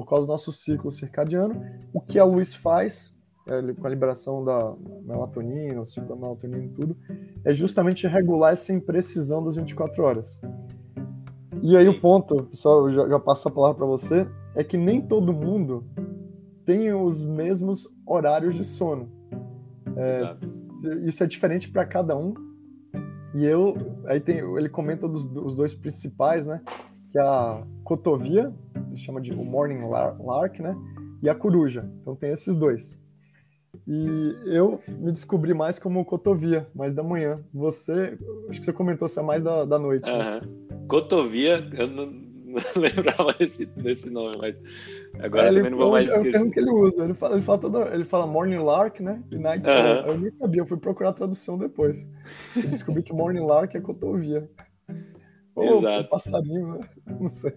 [0.01, 1.62] por causa do nosso ciclo circadiano.
[1.92, 3.14] O que a luz faz,
[3.48, 6.96] é, com a liberação da melatonina, o ciclo da melatonina e tudo,
[7.44, 10.40] é justamente regular essa imprecisão das 24 horas.
[11.62, 15.01] E aí o ponto, pessoal, já, já passo a palavra para você, é que nem
[15.01, 15.84] todo mundo
[16.64, 19.11] tem os mesmos horários de sono.
[19.96, 20.36] É,
[21.05, 22.32] isso é diferente para cada um.
[23.34, 23.76] E eu,
[24.07, 26.61] aí tem, ele comenta dos, dos dois principais, né?
[27.11, 28.52] Que é a cotovia,
[28.88, 30.76] ele chama de o morning lark, né?
[31.22, 31.90] E a coruja.
[32.00, 32.98] Então tem esses dois.
[33.86, 37.34] E eu me descobri mais como cotovia, mais da manhã.
[37.52, 38.16] Você,
[38.48, 40.08] acho que você comentou se é mais da, da noite.
[40.08, 40.18] Uhum.
[40.18, 40.40] Né?
[40.86, 44.56] Cotovia, eu não, não lembrava desse, desse nome, mas
[45.20, 46.26] agora é, também não vou mais esquecer.
[46.26, 47.04] É o termo que ele usa.
[47.04, 49.22] Ele fala, ele fala, toda, ele fala morning lark, né?
[49.30, 50.12] E night uhum.
[50.12, 52.08] Eu nem sabia, eu fui procurar a tradução depois.
[52.56, 54.48] Eu descobri que morning lark é cotovia.
[55.55, 56.09] Ou Exato.
[56.09, 56.80] passarinho, né?
[57.20, 57.53] Não sei.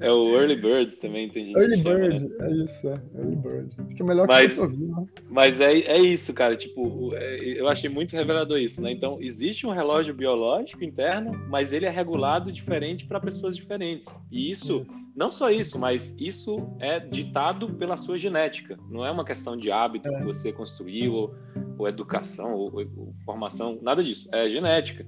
[0.00, 2.48] É o Early Bird também, tem gente Early Bird, chama, né?
[2.48, 2.94] é isso, é.
[3.18, 3.76] Early Bird.
[3.78, 5.06] Acho que é melhor mas, que eu ouvi, né?
[5.28, 6.56] Mas é, é isso, cara.
[6.56, 8.90] Tipo, é, eu achei muito revelador isso, né?
[8.90, 14.08] Então, existe um relógio biológico interno, mas ele é regulado diferente para pessoas diferentes.
[14.32, 18.78] E isso, isso, não só isso, mas isso é ditado pela sua genética.
[18.88, 20.18] Não é uma questão de hábito é.
[20.18, 21.34] que você construiu, ou,
[21.76, 24.30] ou educação, ou, ou, formação, nada disso.
[24.32, 25.06] É genética.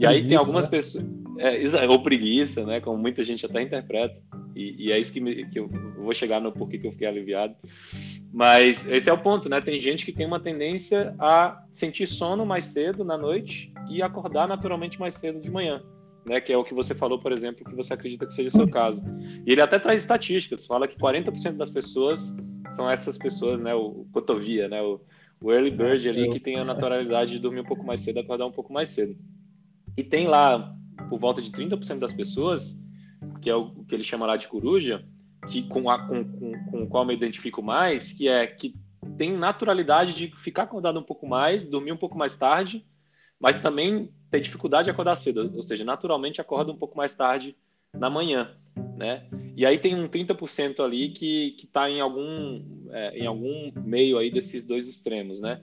[0.00, 0.70] E aí tem algumas né?
[0.72, 1.21] pessoas.
[1.38, 2.80] É, ou preguiça, né?
[2.80, 4.16] Como muita gente até interpreta.
[4.54, 7.06] E, e é isso que, me, que eu vou chegar no porquê que eu fiquei
[7.06, 7.54] aliviado.
[8.32, 9.60] Mas esse é o ponto, né?
[9.60, 14.48] Tem gente que tem uma tendência a sentir sono mais cedo na noite e acordar
[14.48, 15.82] naturalmente mais cedo de manhã.
[16.24, 18.52] Né, que é o que você falou, por exemplo, que você acredita que seja o
[18.52, 19.02] seu caso.
[19.44, 22.36] E ele até traz estatísticas, fala que 40% das pessoas
[22.70, 25.00] são essas pessoas, né, o cotovia, né, o,
[25.40, 28.46] o early bird ali que tem a naturalidade de dormir um pouco mais cedo, acordar
[28.46, 29.16] um pouco mais cedo.
[29.96, 30.72] E tem lá
[31.08, 32.82] por volta de 30% das pessoas
[33.40, 35.04] que é o que ele chama lá de coruja,
[35.48, 38.74] que com, a, com, com, com o qual me identifico mais, que é que
[39.18, 42.86] tem naturalidade de ficar acordado um pouco mais, dormir um pouco mais tarde,
[43.38, 47.56] mas também ter dificuldade de acordar cedo, ou seja, naturalmente acorda um pouco mais tarde
[47.92, 48.56] na manhã,
[48.96, 49.26] né?
[49.56, 54.30] E aí tem um 30% ali que está em algum é, em algum meio aí
[54.30, 55.60] desses dois extremos, né?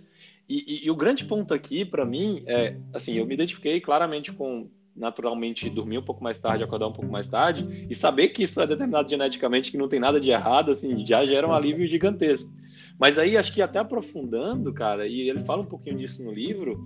[0.48, 4.32] E, e, e o grande ponto aqui para mim é, assim, eu me identifiquei claramente
[4.34, 4.70] com
[5.00, 8.62] naturalmente dormir um pouco mais tarde, acordar um pouco mais tarde, e saber que isso
[8.62, 12.52] é determinado geneticamente, que não tem nada de errado, assim, já gera um alívio gigantesco.
[13.00, 16.86] Mas aí, acho que até aprofundando, cara, e ele fala um pouquinho disso no livro,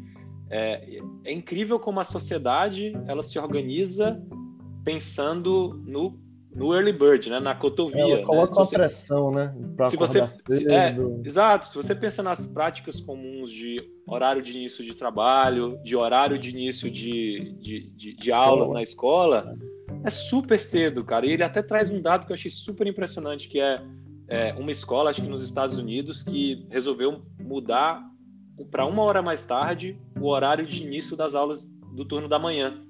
[0.49, 4.24] é, é incrível como a sociedade, ela se organiza
[4.84, 6.22] pensando no
[6.56, 8.01] no early bird, né, na cotovia.
[8.01, 8.24] Ela né?
[8.24, 8.62] coloca né?
[8.62, 10.72] uma pressão, né, para se você, cedo.
[10.72, 11.68] É, exato.
[11.68, 16.49] Se você pensa nas práticas comuns de horário de início de trabalho, de horário de
[16.49, 19.56] início de, de, de, de aulas na escola,
[20.04, 21.26] é super cedo, cara.
[21.26, 23.78] E ele até traz um dado que eu achei super impressionante, que é,
[24.28, 28.01] é uma escola, acho que nos Estados Unidos, que resolveu mudar
[28.70, 31.64] para uma hora mais tarde o horário de início das aulas
[31.95, 32.84] do turno da manhã.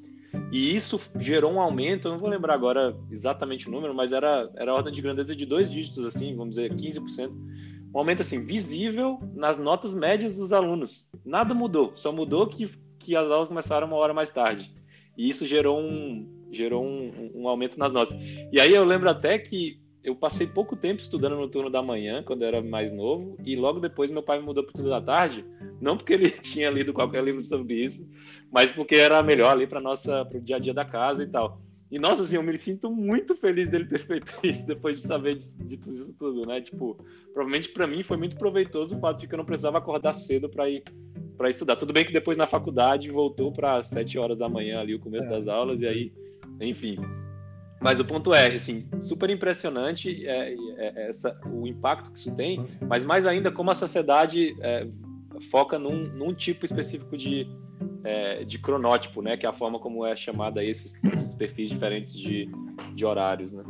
[0.53, 4.51] E isso gerou um aumento, eu não vou lembrar agora exatamente o número, mas era,
[4.55, 7.31] era a ordem de grandeza de dois dígitos, assim, vamos dizer, 15%.
[7.91, 11.09] Um aumento, assim, visível nas notas médias dos alunos.
[11.25, 14.71] Nada mudou, só mudou que, que as aulas começaram uma hora mais tarde.
[15.17, 18.15] E isso gerou um, gerou um, um aumento nas notas.
[18.51, 22.21] E aí eu lembro até que eu passei pouco tempo estudando no turno da manhã,
[22.21, 24.89] quando eu era mais novo, e logo depois meu pai me mudou para o turno
[24.91, 25.43] da tarde,
[25.81, 28.07] não porque ele tinha lido qualquer livro sobre isso,
[28.53, 31.59] mas porque era melhor ali para nossa pro dia a dia da casa e tal.
[31.91, 35.35] E nossa, assim, eu me sinto muito feliz dele ter feito isso depois de saber
[35.35, 36.61] disso, disso tudo, né?
[36.61, 36.97] Tipo,
[37.33, 40.49] provavelmente para mim foi muito proveitoso o fato de que eu não precisava acordar cedo
[40.49, 40.83] para ir
[41.37, 41.75] para estudar.
[41.75, 45.25] Tudo bem que depois na faculdade voltou para sete horas da manhã ali o começo
[45.25, 45.29] é.
[45.29, 46.13] das aulas e aí,
[46.61, 46.97] enfim,
[47.83, 52.33] mas o ponto é, assim, super impressionante é, é, é, essa, o impacto que isso
[52.33, 54.87] tem, mas mais ainda como a sociedade é,
[55.51, 57.45] foca num, num, tipo específico de,
[58.03, 59.37] é, de cronótipo, né?
[59.37, 62.49] Que é a forma como é chamada esses, esses perfis diferentes de,
[62.95, 63.63] de horários, né?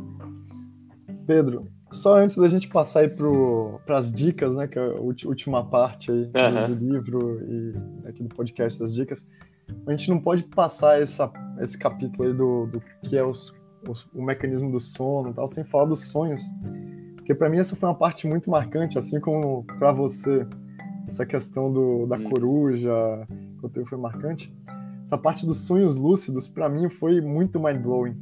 [1.26, 4.66] Pedro, só antes da gente passar aí para as dicas, né?
[4.66, 6.74] Que é a última parte aí uhum.
[6.74, 9.26] do livro e aqui do podcast das dicas,
[9.86, 13.52] a gente não pode passar essa, esse capítulo aí do, do que é os
[13.88, 16.42] o, o mecanismo do sono e tal, sem falar dos sonhos.
[17.16, 20.46] Porque para mim essa foi uma parte muito marcante, assim como para você,
[21.06, 22.92] essa questão do, da coruja,
[23.72, 24.52] eu foi marcante.
[25.04, 28.16] Essa parte dos sonhos lúcidos, para mim, foi muito mind-blowing.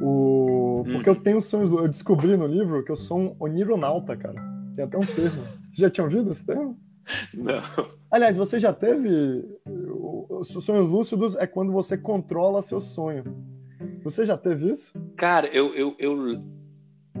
[0.00, 0.82] O...
[0.86, 0.92] Hum.
[0.94, 4.40] Porque eu tenho sonhos, eu descobri no livro que eu sou um onironauta, cara.
[4.74, 5.42] Tem até um termo.
[5.70, 6.78] Você já tinha ouvido esse termo?
[7.32, 7.62] Não.
[8.10, 9.44] Aliás, você já teve.
[9.66, 13.24] Os sonhos lúcidos é quando você controla seu sonho.
[14.02, 14.92] Você já teve isso?
[15.16, 16.42] Cara, eu, eu, eu,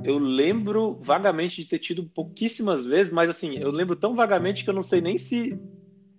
[0.02, 4.70] eu lembro vagamente de ter tido pouquíssimas vezes, mas assim, eu lembro tão vagamente que
[4.70, 5.58] eu não sei nem se,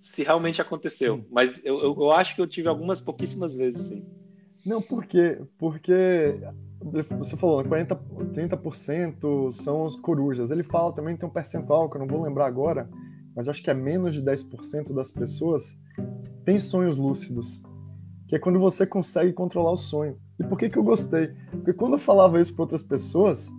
[0.06, 1.26] se realmente aconteceu.
[1.32, 4.06] Mas eu, eu, acho que eu tive algumas pouquíssimas vezes, sim.
[4.64, 5.39] Não, por quê?
[5.58, 6.39] Porque
[7.18, 10.51] você falou, 40, 30% são os corujas.
[10.51, 12.88] Ele fala também, tem um percentual que eu não vou lembrar agora,
[13.36, 15.78] mas acho que é menos de 10% das pessoas
[16.45, 17.64] tem sonhos lúcidos,
[18.28, 20.18] que é quando você consegue controlar o sonho.
[20.39, 21.30] E por que, que eu gostei?
[21.49, 23.49] Porque quando eu falava isso para outras pessoas,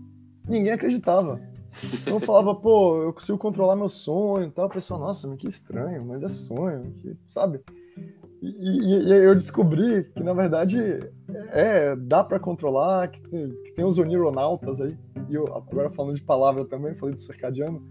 [0.49, 1.41] ninguém acreditava.
[1.83, 4.67] Então eu falava, pô, eu consigo controlar meu sonho e tal.
[4.67, 7.61] O pessoal, nossa, mas que estranho, mas é sonho, que, sabe?
[8.43, 10.79] E, e, e, eu descobri que, na verdade,
[11.51, 14.97] é, dá para controlar, que tem, que tem os onironautas aí.
[15.29, 17.83] E eu, agora falando de palavra também, falei do circadiano.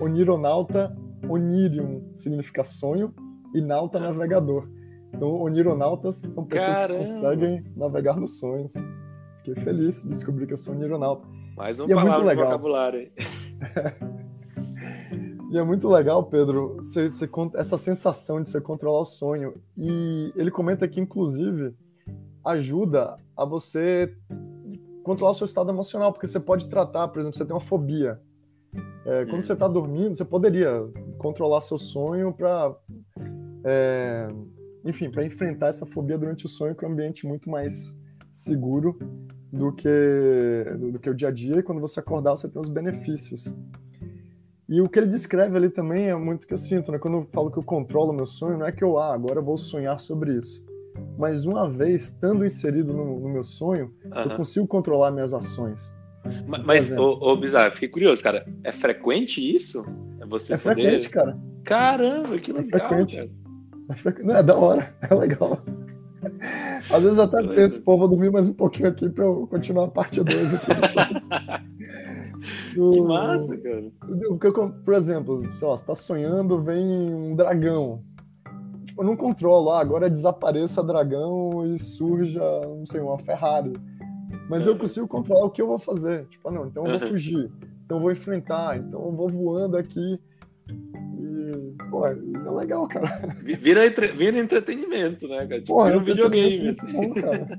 [0.00, 0.96] Onironauta,
[1.28, 3.12] onirium significa sonho
[3.54, 4.68] e nauta navegador.
[5.12, 7.04] Então, onironautas são pessoas Caramba.
[7.04, 8.72] que conseguem navegar nos sonhos.
[9.38, 11.26] Fiquei feliz de descobrir que eu sou onironauta.
[11.58, 12.44] Mais uma e palavra é muito legal.
[12.44, 13.10] vocabulário.
[15.50, 19.60] e é muito legal, Pedro, você, você, essa sensação de você controlar o sonho.
[19.76, 21.74] E ele comenta que, inclusive,
[22.44, 24.16] ajuda a você
[25.02, 28.20] controlar o seu estado emocional, porque você pode tratar, por exemplo, você tem uma fobia.
[29.04, 30.88] É, quando você está dormindo, você poderia
[31.18, 32.72] controlar seu sonho para
[33.64, 34.28] é,
[34.84, 37.92] enfim, para enfrentar essa fobia durante o sonho, que é um ambiente muito mais
[38.32, 38.96] seguro
[39.52, 42.68] do que, do que o dia a dia, e quando você acordar, você tem os
[42.68, 43.54] benefícios.
[44.68, 46.98] E o que ele descreve ali também é muito que eu sinto, né?
[46.98, 49.44] Quando eu falo que eu controlo meu sonho, não é que eu, ah, agora eu
[49.44, 50.62] vou sonhar sobre isso.
[51.16, 54.22] Mas uma vez, estando inserido no, no meu sonho, uhum.
[54.22, 55.96] eu consigo controlar minhas ações.
[56.46, 58.46] Mas, mas ô, ô, Bizarro, fiquei curioso, cara.
[58.62, 59.84] É frequente isso?
[60.20, 60.82] É, você é poder...
[60.82, 61.38] frequente, cara.
[61.64, 63.16] Caramba, que é legal, é frequente.
[63.16, 64.22] cara.
[64.22, 65.62] Não, é da hora, é legal.
[66.90, 69.88] Às vezes até penso, pô, vou dormir mais um pouquinho aqui para eu continuar a
[69.88, 70.66] parte 2 aqui.
[72.74, 72.92] Do...
[72.92, 73.84] Que massa, cara.
[74.84, 78.02] Por exemplo, sei lá, você tá sonhando, vem um dragão.
[78.86, 83.72] Tipo, eu não controlo, ah, agora desapareça dragão e surja, não sei, uma Ferrari.
[84.48, 86.26] Mas eu consigo controlar o que eu vou fazer.
[86.26, 87.50] Tipo, ah, não, então eu vou fugir,
[87.84, 90.18] então eu vou enfrentar, então eu vou voando aqui
[91.90, 92.14] pô, é
[92.50, 93.34] legal, cara.
[93.42, 94.08] Vira, entre...
[94.12, 95.60] Vira entretenimento, né, cara?
[95.60, 96.68] Tipo, vira um videogame.
[96.68, 96.92] Assim.
[96.92, 97.58] Bom, cara.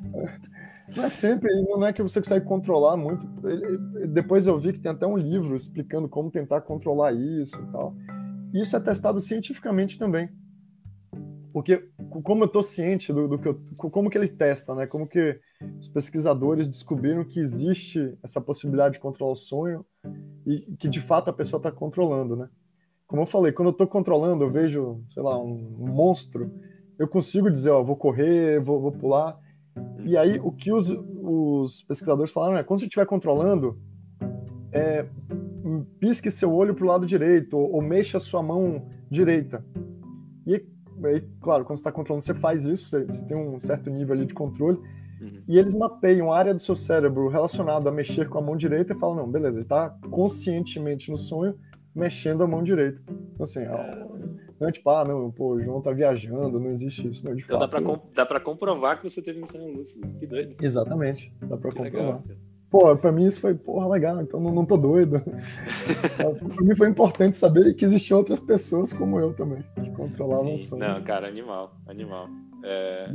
[0.96, 3.26] Não é sempre, não é que você consegue controlar muito.
[4.08, 7.96] Depois eu vi que tem até um livro explicando como tentar controlar isso e tal.
[8.54, 10.30] E isso é testado cientificamente também.
[11.54, 11.90] Porque
[12.24, 14.88] como eu estou ciente do, do, que eu, como que eles testam, né?
[14.88, 15.40] Como que
[15.80, 19.86] os pesquisadores descobriram que existe essa possibilidade de controlar o sonho
[20.46, 22.50] e que de fato a pessoa está controlando, né?
[23.10, 26.51] Como eu falei, quando eu estou controlando, eu vejo, sei lá, um, monstro,
[26.97, 29.36] eu consigo dizer, ó, vou correr, vou, vou pular.
[30.05, 33.80] E aí, o que os, os pesquisadores falaram é quando você estiver controlando,
[34.72, 35.07] é,
[35.99, 39.66] pisque seu olho para o lado direito ou, ou mexa sua mão direita.
[40.45, 40.64] E
[41.03, 44.14] aí, claro, quando você está controlando, você faz isso, você, você, tem um certo nível
[44.14, 44.78] ali de controle.
[45.20, 45.41] Uhum.
[45.47, 48.93] E eles mapeiam a área do seu cérebro relacionada a mexer com a mão direita
[48.93, 51.55] e falam: não, beleza, ele está conscientemente no sonho
[51.96, 53.02] mexendo a mão direita.
[53.34, 53.66] Então, assim,
[54.60, 57.44] não é tipo, ah, não, pô, o João tá viajando, não existe isso, não, de
[57.44, 57.72] então fato.
[57.72, 60.56] Dá pra, dá pra comprovar que você teve um sonho lúcido, que doido.
[60.62, 62.22] Exatamente, dá pra que comprovar.
[62.22, 62.24] Legal.
[62.70, 65.22] Pô, pra mim isso foi, porra, legal, então não, não tô doido.
[66.54, 70.54] pra mim foi importante saber que existiam outras pessoas como eu também, que controlavam Sim,
[70.54, 70.88] o sonho.
[70.88, 72.28] Não, cara, animal, animal.
[72.64, 73.10] É...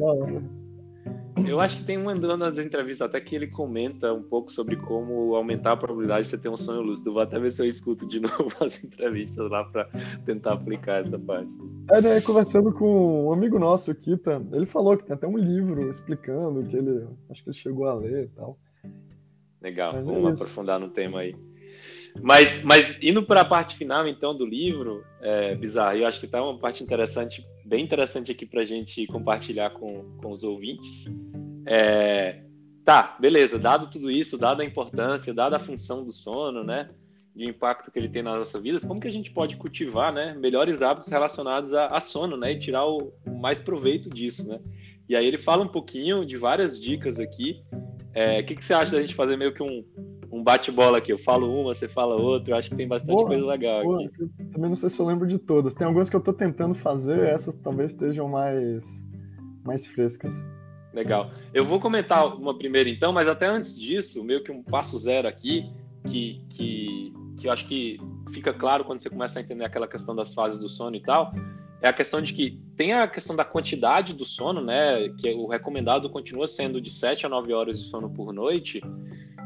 [1.49, 4.77] eu acho que tem um andando nas entrevistas até que ele comenta um pouco sobre
[4.77, 7.13] como aumentar a probabilidade de você ter um sonho lúcido.
[7.13, 9.89] Vou até ver se eu escuto de novo as entrevistas lá para
[10.25, 11.51] tentar aplicar essa parte.
[11.91, 15.37] É, né, conversando com um amigo nosso, o Kita, ele falou que tem até um
[15.37, 18.59] livro explicando que ele, acho que ele chegou a ler e tal.
[19.61, 21.35] Legal, Mas é vamos é aprofundar no tema aí.
[22.23, 26.27] Mas, mas indo para a parte final, então, do livro, é, Bizarro, eu acho que
[26.27, 31.07] está uma parte interessante, bem interessante aqui para a gente compartilhar com, com os ouvintes.
[31.67, 32.41] É,
[32.85, 36.91] tá, beleza, dado tudo isso, dada a importância, dada a função do sono, né,
[37.35, 40.13] e o impacto que ele tem nas nossas vidas, como que a gente pode cultivar,
[40.13, 44.47] né, melhores hábitos relacionados a, a sono, né, e tirar o, o, mais proveito disso,
[44.47, 44.61] né?
[45.09, 47.63] E aí ele fala um pouquinho de várias dicas aqui.
[48.15, 49.85] É, o é, que, que você acha da gente fazer meio que um,
[50.35, 51.13] um bate-bola aqui.
[51.13, 52.53] Eu falo uma, você fala outra.
[52.53, 54.05] Eu acho que tem bastante boa, coisa legal boa.
[54.05, 54.29] aqui.
[54.53, 55.75] Também não sei se eu lembro de todas.
[55.75, 58.85] Tem algumas que eu tô tentando fazer, essas talvez estejam mais,
[59.65, 60.35] mais frescas.
[60.93, 61.31] Legal.
[61.53, 65.27] Eu vou comentar uma primeira então, mas até antes disso, meio que um passo zero
[65.27, 65.71] aqui,
[66.09, 67.99] que, que, que eu acho que
[68.33, 71.33] fica claro quando você começa a entender aquela questão das fases do sono e tal,
[71.83, 75.09] é a questão de que tem a questão da quantidade do sono, né?
[75.19, 78.81] Que o recomendado continua sendo de 7 a 9 horas de sono por noite,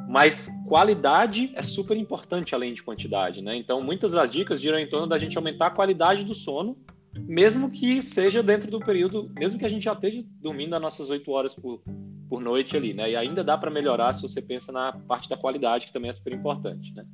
[0.08, 3.52] mas qualidade é super importante além de quantidade, né?
[3.54, 6.78] Então, muitas das dicas giram em torno da gente aumentar a qualidade do sono,
[7.26, 11.10] mesmo que seja dentro do período, mesmo que a gente já esteja dormindo as nossas
[11.10, 11.82] 8 horas por,
[12.26, 13.10] por noite ali, né?
[13.10, 16.14] E ainda dá para melhorar se você pensa na parte da qualidade, que também é
[16.14, 17.04] super importante, né?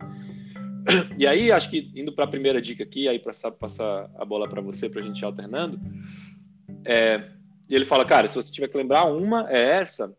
[1.19, 4.49] E aí, acho que indo para a primeira dica aqui, aí para passar a bola
[4.49, 5.81] para você, para a gente ir alternando,
[6.85, 7.29] é,
[7.69, 10.15] ele fala, cara, se você tiver que lembrar uma, é essa,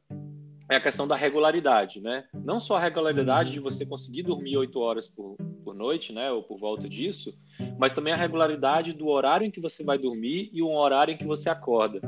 [0.70, 2.24] é a questão da regularidade, né?
[2.34, 6.42] Não só a regularidade de você conseguir dormir oito horas por, por noite, né, ou
[6.42, 7.34] por volta disso,
[7.78, 11.18] mas também a regularidade do horário em que você vai dormir e o horário em
[11.18, 12.02] que você acorda.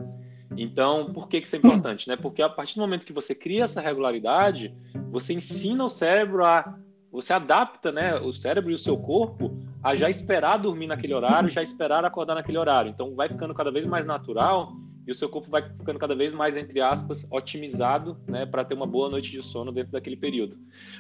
[0.56, 2.16] Então, por que, que isso é importante, né?
[2.16, 4.76] Porque a partir do momento que você cria essa regularidade,
[5.12, 6.78] você ensina o cérebro a
[7.12, 11.50] você adapta, né, o cérebro e o seu corpo a já esperar dormir naquele horário,
[11.50, 12.90] já esperar acordar naquele horário.
[12.90, 14.74] Então, vai ficando cada vez mais natural
[15.08, 18.74] e o seu corpo vai ficando cada vez mais, entre aspas, otimizado, né, para ter
[18.74, 20.58] uma boa noite de sono dentro daquele período.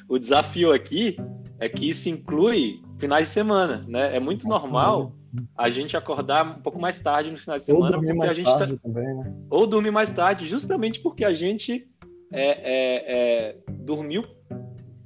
[0.07, 1.17] O desafio aqui
[1.59, 4.15] é que isso inclui finais de semana, né?
[4.15, 5.13] É muito normal
[5.57, 8.33] a gente acordar um pouco mais tarde no final de semana, ou dormir mais a
[8.33, 8.79] gente tarde tá...
[8.81, 9.33] também, né?
[9.49, 11.85] ou dormir mais tarde, justamente porque a gente
[12.31, 14.23] é, é, é, dormiu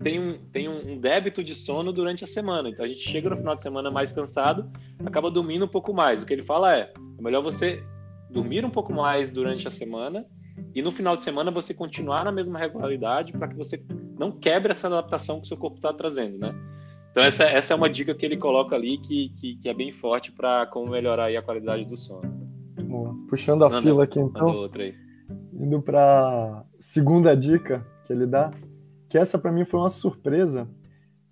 [0.04, 2.70] tem, um, tem um, débito de sono durante a semana.
[2.70, 4.70] Então a gente chega no final de semana mais cansado,
[5.06, 6.24] acaba dormindo um pouco mais.
[6.24, 7.84] O que ele fala é: é melhor você
[8.32, 10.26] dormir um pouco mais durante a semana
[10.74, 13.84] e no final de semana você continuar na mesma regularidade para que você
[14.18, 16.54] não quebre essa adaptação que o seu corpo está trazendo, né?
[17.12, 19.92] Então essa, essa é uma dica que ele coloca ali que, que, que é bem
[19.92, 22.22] forte para como melhorar a qualidade do sono.
[22.84, 23.14] Boa.
[23.30, 24.70] Puxando a Manda, fila aqui então,
[25.54, 28.52] indo para segunda dica que ele dá,
[29.10, 30.70] que essa para mim foi uma surpresa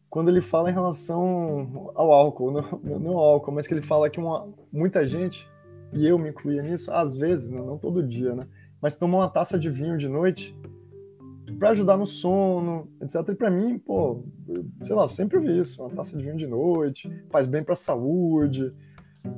[0.09, 4.09] quando ele fala em relação ao álcool, não, não ao álcool, mas que ele fala
[4.09, 5.47] que uma, muita gente
[5.93, 8.43] e eu me incluía nisso, às vezes, não, não todo dia, né?
[8.81, 10.55] Mas tomar uma taça de vinho de noite
[11.57, 13.15] para ajudar no sono, etc.
[13.29, 14.23] E para mim, pô,
[14.81, 17.77] sei lá, sempre vi isso, uma taça de vinho de noite, faz bem para a
[17.77, 18.73] saúde,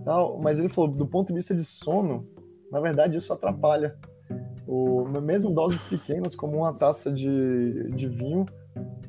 [0.04, 0.40] tal.
[0.40, 2.28] Mas ele falou, do ponto de vista de sono,
[2.72, 3.96] na verdade isso atrapalha.
[4.68, 8.46] O, mesmo doses pequenas, como uma taça de, de vinho,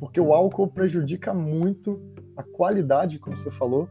[0.01, 2.01] porque o álcool prejudica muito
[2.37, 3.89] a qualidade, como você falou,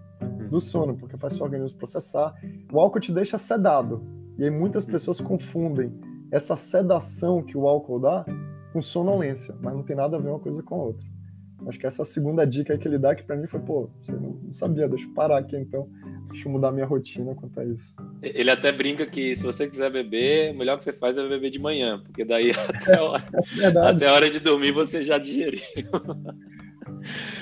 [0.52, 2.36] do sono, porque faz seu organismo processar.
[2.72, 4.04] O álcool te deixa sedado.
[4.38, 5.92] E aí muitas pessoas confundem
[6.30, 8.26] essa sedação que o álcool dá
[8.74, 11.08] com sonolência, mas não tem nada a ver uma coisa com a outra.
[11.68, 14.12] Acho que essa é segunda dica que ele dá, que para mim foi, pô, você
[14.12, 15.88] não, sabia, deixa eu parar aqui então,
[16.32, 17.96] deixa eu mudar minha rotina quanto a isso.
[18.22, 21.52] Ele até brinca que se você quiser beber, o melhor que você faz é beber
[21.52, 23.24] de manhã, porque daí até a hora,
[23.62, 25.62] é até a hora de dormir você já digeriu.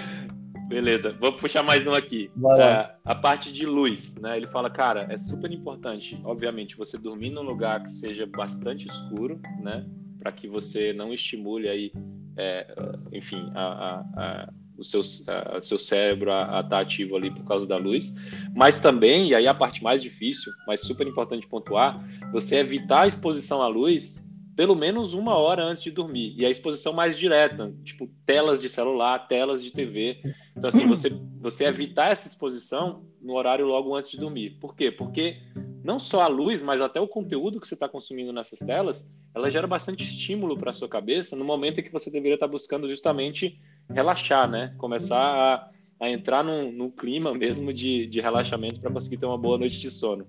[0.70, 2.32] Beleza, vou puxar mais um aqui.
[2.60, 4.38] É, a parte de luz, né?
[4.38, 9.42] Ele fala, cara, é super importante, obviamente, você dormir num lugar que seja bastante escuro,
[9.62, 9.86] né?
[10.20, 11.92] para que você não estimule aí,
[12.38, 12.68] é,
[13.12, 17.46] enfim, a, a, a, o seu, a, seu cérebro a estar tá ativo ali por
[17.46, 18.14] causa da luz,
[18.54, 23.08] mas também, e aí a parte mais difícil, mas super importante pontuar, você evitar a
[23.08, 24.22] exposição à luz
[24.60, 26.34] pelo menos uma hora antes de dormir.
[26.38, 30.20] E a exposição mais direta, tipo telas de celular, telas de TV.
[30.52, 34.58] Então, assim, você, você evitar essa exposição no horário logo antes de dormir.
[34.60, 34.92] Por quê?
[34.92, 35.38] Porque
[35.82, 39.50] não só a luz, mas até o conteúdo que você está consumindo nessas telas, ela
[39.50, 42.52] gera bastante estímulo para a sua cabeça no momento em que você deveria estar tá
[42.52, 43.58] buscando justamente
[43.90, 44.76] relaxar, né?
[44.78, 45.70] Começar a,
[46.06, 49.80] a entrar num, num clima mesmo de, de relaxamento para conseguir ter uma boa noite
[49.80, 50.28] de sono.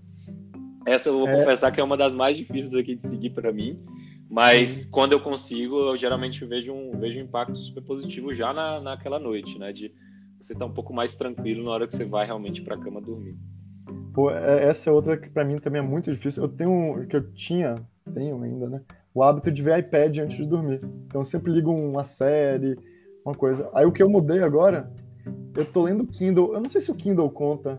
[0.87, 1.37] Essa eu vou é.
[1.37, 3.77] confessar que é uma das mais difíceis aqui de seguir para mim.
[4.31, 8.81] Mas quando eu consigo, eu geralmente vejo um, vejo um impacto super positivo já na,
[8.81, 9.73] naquela noite, né?
[9.73, 9.93] De
[10.41, 12.79] você estar tá um pouco mais tranquilo na hora que você vai realmente para a
[12.79, 13.37] cama dormir.
[14.15, 16.45] Pô, é, essa é outra que para mim também é muito difícil.
[16.45, 17.75] Eu tenho, que eu tinha,
[18.15, 18.83] tenho ainda, né?
[19.13, 20.81] O hábito de ver iPad antes de dormir.
[21.07, 22.79] Então eu sempre ligo uma série,
[23.25, 23.69] uma coisa.
[23.75, 24.93] Aí o que eu mudei agora,
[25.57, 26.55] eu tô lendo Kindle.
[26.55, 27.79] Eu não sei se o Kindle conta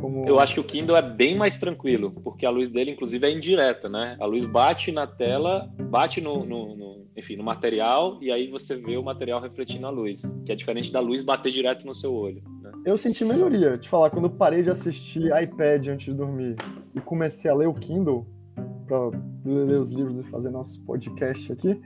[0.00, 0.26] como...
[0.28, 3.30] Eu acho que o Kindle é bem mais tranquilo, porque a luz dele, inclusive, é
[3.30, 4.16] indireta, né?
[4.20, 8.76] A luz bate na tela, bate no, no, no, enfim, no material, e aí você
[8.76, 12.12] vê o material refletindo a luz, que é diferente da luz bater direto no seu
[12.12, 12.42] olho.
[12.62, 12.72] Né?
[12.84, 13.78] Eu senti melhoria.
[13.78, 16.56] Te falar, quando eu parei de assistir iPad antes de dormir
[16.94, 18.26] e comecei a ler o Kindle,
[18.86, 19.10] para
[19.44, 21.80] ler os livros e fazer nosso podcast aqui,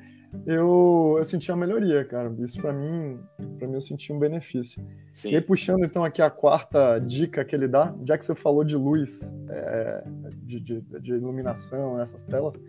[0.47, 2.35] eu, eu senti uma melhoria, cara.
[2.39, 3.18] Isso para mim,
[3.59, 4.85] para mim eu senti um benefício.
[5.14, 5.31] Sim.
[5.31, 8.62] E aí, puxando então aqui a quarta dica que ele dá, já que você falou
[8.62, 10.05] de luz, é,
[10.43, 12.61] de, de, de, iluminação nessas telas,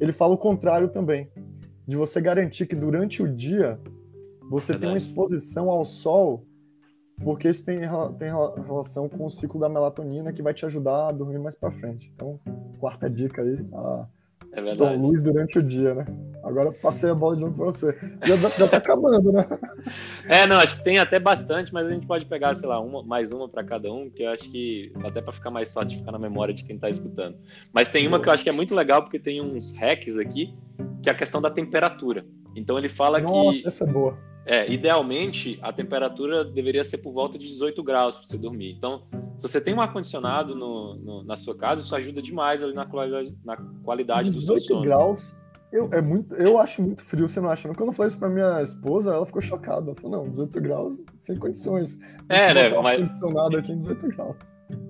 [0.00, 1.30] ele fala o contrário também,
[1.86, 3.78] de você garantir que durante o dia
[4.50, 6.46] você tem uma exposição ao sol,
[7.22, 7.78] porque isso tem,
[8.18, 8.28] tem
[8.66, 12.12] relação com o ciclo da melatonina que vai te ajudar a dormir mais para frente.
[12.14, 12.40] Então,
[12.78, 14.06] quarta dica aí, a
[14.54, 14.96] é verdade.
[14.96, 16.06] luz durante o dia, né?
[16.42, 17.96] Agora passei a bola de novo pra você.
[18.24, 19.46] Já, já tá acabando, né?
[20.28, 23.02] É, não, acho que tem até bastante, mas a gente pode pegar, sei lá, uma,
[23.02, 25.96] mais uma para cada um, que eu acho que até para ficar mais fácil de
[25.96, 27.36] ficar na memória de quem tá escutando.
[27.72, 30.54] Mas tem uma que eu acho que é muito legal, porque tem uns hacks aqui,
[31.02, 32.24] que é a questão da temperatura.
[32.54, 33.44] Então ele fala Nossa, que.
[33.44, 34.33] Nossa, essa é boa.
[34.46, 38.74] É, idealmente a temperatura deveria ser por volta de 18 graus para você dormir.
[38.76, 39.02] Então,
[39.38, 40.54] se você tem um ar-condicionado
[41.24, 44.82] na sua casa, isso ajuda demais ali na qualidade, na qualidade do seu sono.
[44.82, 45.36] 18 graus,
[45.72, 47.68] eu, é muito, eu acho muito frio, você não acha?
[47.74, 49.90] Quando eu falei isso pra minha esposa, ela ficou chocada.
[49.90, 51.98] Ela falou, não, 18 graus, sem condições.
[52.28, 52.68] É, né?
[52.80, 53.00] Mas...
[53.00, 54.36] ar-condicionado aqui em 18 graus.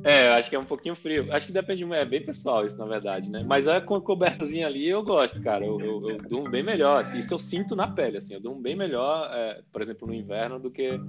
[0.04, 1.32] É, eu acho que é um pouquinho frio.
[1.32, 3.44] Acho que depende, é bem pessoal isso, na verdade, né?
[3.46, 5.64] Mas é com a cobertazinha ali eu gosto, cara.
[5.64, 8.34] Eu, eu, eu durmo bem melhor, assim, isso eu sinto na pele, assim.
[8.34, 11.00] Eu durmo bem melhor, é, por exemplo, no inverno do que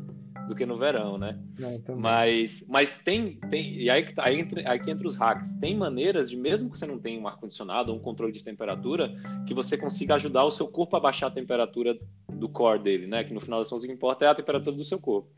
[0.48, 1.40] do que no verão, né?
[1.58, 5.56] Não, mas, mas tem, tem e aí, aí, entre, aí que entra os hacks.
[5.56, 9.12] Tem maneiras de, mesmo que você não tenha um ar-condicionado ou um controle de temperatura,
[9.48, 11.98] que você consiga ajudar o seu corpo a baixar a temperatura
[12.30, 13.24] do core dele, né?
[13.24, 15.30] Que no final das contas o que importa é a temperatura do seu corpo.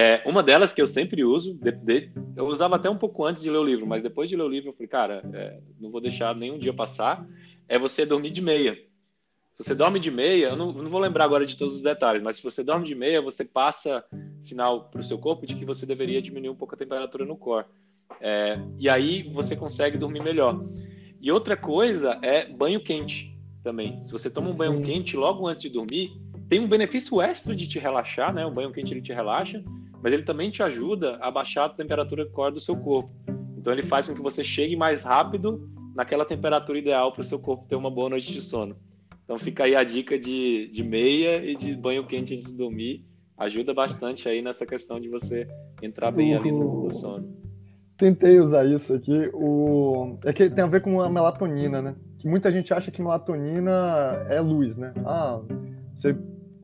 [0.00, 3.42] É, uma delas que eu sempre uso, de, de, eu usava até um pouco antes
[3.42, 5.90] de ler o livro, mas depois de ler o livro eu falei, cara, é, não
[5.90, 7.26] vou deixar nenhum dia passar,
[7.68, 8.78] é você dormir de meia.
[9.54, 12.22] Se você dorme de meia, eu não, não, vou lembrar agora de todos os detalhes,
[12.22, 14.04] mas se você dorme de meia, você passa
[14.40, 17.36] sinal para o seu corpo de que você deveria diminuir um pouco a temperatura no
[17.36, 17.66] core.
[18.20, 20.64] É, e aí você consegue dormir melhor.
[21.20, 24.00] E outra coisa é banho quente também.
[24.04, 24.58] Se você toma um Sim.
[24.58, 26.12] banho quente logo antes de dormir,
[26.48, 28.46] tem um benefício extra de te relaxar, né?
[28.46, 29.60] O banho quente ele te relaxa,
[30.02, 33.10] mas ele também te ajuda a baixar a temperatura core do seu corpo.
[33.56, 37.38] Então ele faz com que você chegue mais rápido naquela temperatura ideal para o seu
[37.38, 38.76] corpo ter uma boa noite de sono.
[39.24, 43.04] Então fica aí a dica de, de meia e de banho quente antes de dormir.
[43.36, 45.46] Ajuda bastante aí nessa questão de você
[45.82, 47.36] entrar bem ali no, no sono.
[47.96, 49.28] Tentei usar isso aqui.
[49.34, 50.18] O...
[50.24, 51.96] É que tem a ver com a melatonina, né?
[52.16, 54.94] Que muita gente acha que melatonina é luz, né?
[55.04, 55.40] Ah,
[55.94, 56.16] você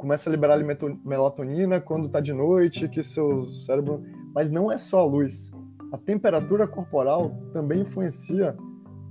[0.04, 0.58] começa a liberar
[1.02, 4.04] melatonina quando tá de noite, que seu cérebro.
[4.34, 5.50] Mas não é só a luz.
[5.90, 8.54] A temperatura corporal também influencia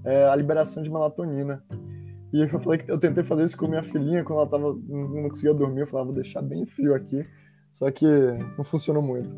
[0.05, 1.63] é, a liberação de melatonina.
[2.31, 5.29] E eu falei que eu tentei fazer isso com minha filhinha quando ela tava, não
[5.29, 5.81] conseguia dormir.
[5.81, 7.23] Eu falava, vou deixar bem frio aqui.
[7.73, 8.05] Só que
[8.55, 9.35] não funcionou muito.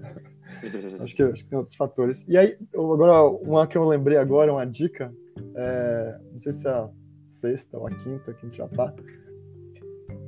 [0.99, 2.25] acho, que, acho que tem outros fatores.
[2.27, 5.09] E aí, agora, uma que eu lembrei agora, uma dica.
[5.55, 6.89] É, não sei se é a
[7.29, 8.93] sexta ou a quinta que a gente já tá.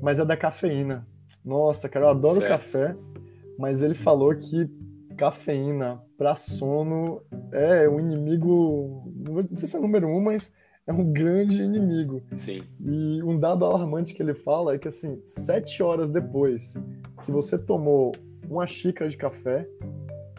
[0.01, 1.05] Mas é da cafeína.
[1.47, 2.49] Nossa, cara, eu adoro certo.
[2.49, 2.95] café.
[3.57, 4.69] Mas ele falou que
[5.17, 7.21] cafeína para sono
[7.51, 9.11] é um inimigo.
[9.15, 10.53] Não sei se é número um, mas
[10.85, 12.21] é um grande inimigo.
[12.37, 12.61] Sim.
[12.79, 16.75] E um dado alarmante que ele fala é que, assim, sete horas depois
[17.25, 18.11] que você tomou
[18.49, 19.67] uma xícara de café,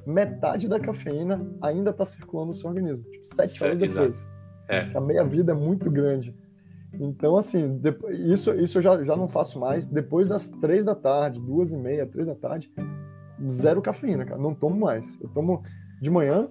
[0.07, 3.05] metade da cafeína ainda está circulando no seu organismo.
[3.11, 4.31] Tipo, sete horas depois.
[4.69, 4.91] É.
[4.95, 6.35] A meia-vida é muito grande.
[6.95, 7.81] Então, assim,
[8.31, 9.87] isso, isso eu já, já não faço mais.
[9.87, 12.73] Depois das três da tarde, duas e meia, três da tarde,
[13.49, 14.41] zero cafeína, cara.
[14.41, 15.21] Não tomo mais.
[15.21, 15.63] Eu tomo
[16.01, 16.49] de manhã,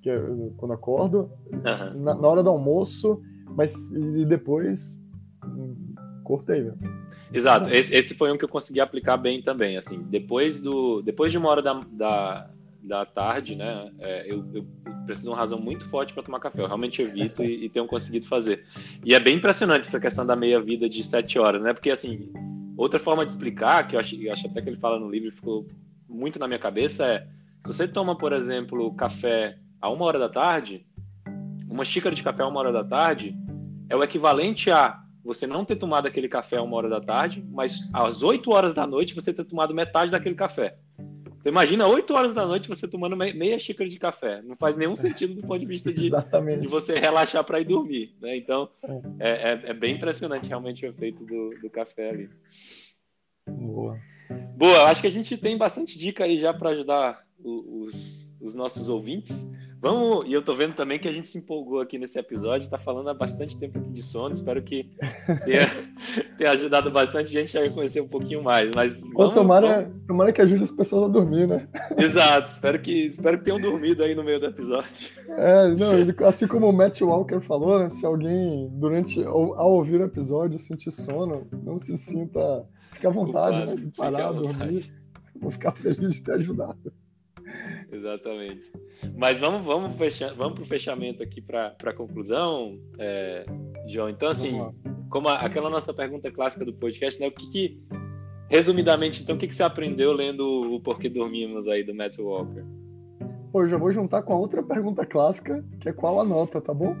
[0.00, 0.16] que é
[0.56, 2.02] quando acordo, uhum.
[2.02, 3.20] na, na, hora do almoço,
[3.56, 4.96] mas e depois
[6.24, 6.78] cortei, velho.
[7.32, 11.32] Exato, esse, esse, foi um que eu consegui aplicar bem também, assim, depois do, depois
[11.32, 12.50] de uma hora da, da,
[12.82, 14.66] da tarde, né, é, eu, eu,
[15.04, 17.86] preciso de uma razão muito forte para tomar café, eu realmente evito e, e, tenho
[17.86, 18.64] conseguido fazer.
[19.04, 22.32] E é bem impressionante essa questão da meia-vida de sete horas, né, porque, assim,
[22.76, 25.28] outra forma de explicar, que eu acho, eu acho até que ele fala no livro
[25.28, 25.66] e ficou
[26.08, 27.26] muito na minha cabeça, é,
[27.64, 30.86] se você toma, por exemplo, café a uma hora da tarde,
[31.68, 33.36] uma xícara de café a uma hora da tarde
[33.88, 37.44] é o equivalente a você não ter tomado aquele café a uma hora da tarde,
[37.50, 40.76] mas às 8 horas da noite você ter tomado metade daquele café.
[41.42, 44.40] Então imagina 8 horas da noite você tomando meia xícara de café.
[44.42, 48.14] Não faz nenhum sentido do ponto de vista de, de você relaxar para ir dormir.
[48.20, 48.36] Né?
[48.36, 48.70] Então
[49.18, 49.28] é.
[49.28, 52.30] é, é, é, bem impressionante realmente o efeito do, do café ali.
[53.48, 53.98] Boa.
[54.56, 58.88] Boa, acho que a gente tem bastante dica aí já para ajudar os, os nossos
[58.88, 59.48] ouvintes.
[59.80, 62.78] Vamos, e eu tô vendo também que a gente se empolgou aqui nesse episódio, está
[62.78, 64.88] falando há bastante tempo aqui de sono, espero que
[65.44, 65.68] tenha,
[66.38, 68.70] tenha ajudado bastante gente a conhecer um pouquinho mais.
[68.76, 70.06] Mas vamos, tomara, vamos...
[70.06, 71.66] tomara que ajude as pessoas a dormir, né?
[71.98, 75.08] Exato, espero que, espero que tenham dormido aí no meio do episódio.
[75.28, 80.00] É, não, ele, assim como o Matt Walker falou, né, se alguém, durante, ao ouvir
[80.00, 84.94] o episódio, sentir sono, não se sinta, fique à vontade né, de parar, dormir.
[85.40, 86.92] Vou ficar feliz de ter ajudado.
[87.92, 88.72] Exatamente.
[89.16, 93.44] Mas vamos, vamos, fechar, vamos para o fechamento aqui para a conclusão, é,
[93.86, 94.08] João.
[94.08, 94.58] Então, assim,
[95.10, 97.28] como a, aquela nossa pergunta clássica do podcast, né?
[97.28, 97.82] O que, que
[98.48, 102.64] resumidamente, então, o que, que você aprendeu lendo o Porquê Dormimos aí do Matt Walker?
[103.52, 106.60] Pô, eu já vou juntar com a outra pergunta clássica, que é qual a nota,
[106.60, 106.96] tá bom?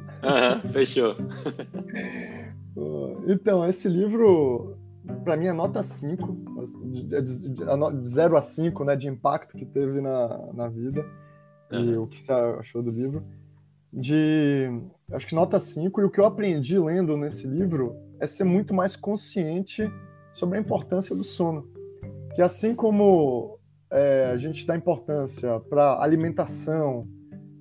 [0.72, 1.16] Fechou.
[3.26, 4.76] então, esse livro,
[5.24, 10.52] para mim, é nota 5, de 0 a 5, né, de impacto que teve na,
[10.52, 11.04] na vida
[11.70, 13.24] e o que você achou do livro.
[13.92, 14.68] De,
[15.12, 18.72] acho que nota 5, e o que eu aprendi lendo nesse livro é ser muito
[18.72, 19.90] mais consciente
[20.32, 21.68] sobre a importância do sono.
[22.34, 23.58] Que assim como
[23.90, 27.06] é, a gente dá importância para alimentação,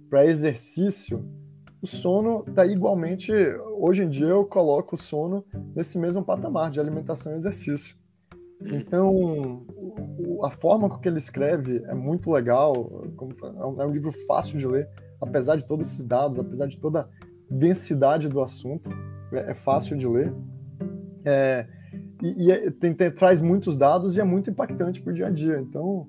[0.09, 1.25] para exercício,
[1.81, 3.31] o sono está igualmente.
[3.77, 5.43] Hoje em dia eu coloco o sono
[5.75, 7.95] nesse mesmo patamar de alimentação e exercício.
[8.65, 9.65] Então,
[10.43, 13.05] a forma com que ele escreve é muito legal,
[13.77, 14.87] é, é um livro fácil de ler,
[15.19, 17.07] apesar de todos esses dados, apesar de toda a
[17.49, 18.89] densidade do assunto,
[19.31, 20.33] é, é fácil de ler.
[21.25, 21.67] É,
[22.21, 25.27] e, e é, tem, tem, traz muitos dados e é muito impactante para o dia
[25.27, 25.59] a dia.
[25.59, 26.07] Então,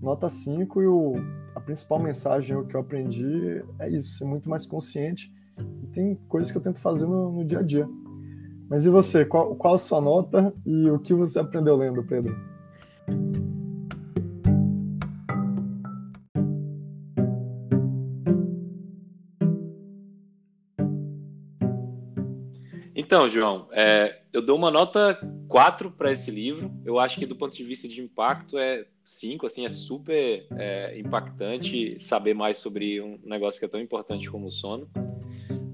[0.00, 1.14] nota 5 e o,
[1.54, 5.32] a principal mensagem que eu aprendi é isso, ser muito mais consciente.
[5.82, 7.88] E tem coisas que eu tento fazer no, no dia a dia.
[8.68, 9.24] Mas e você?
[9.24, 12.36] Qual, qual a sua nota e o que você aprendeu lendo, Pedro?
[22.94, 26.70] Então, João, é, eu dou uma nota 4 para esse livro.
[26.84, 30.98] Eu acho que do ponto de vista de impacto é 5, assim, é super é,
[30.98, 34.90] impactante saber mais sobre um negócio que é tão importante como o sono.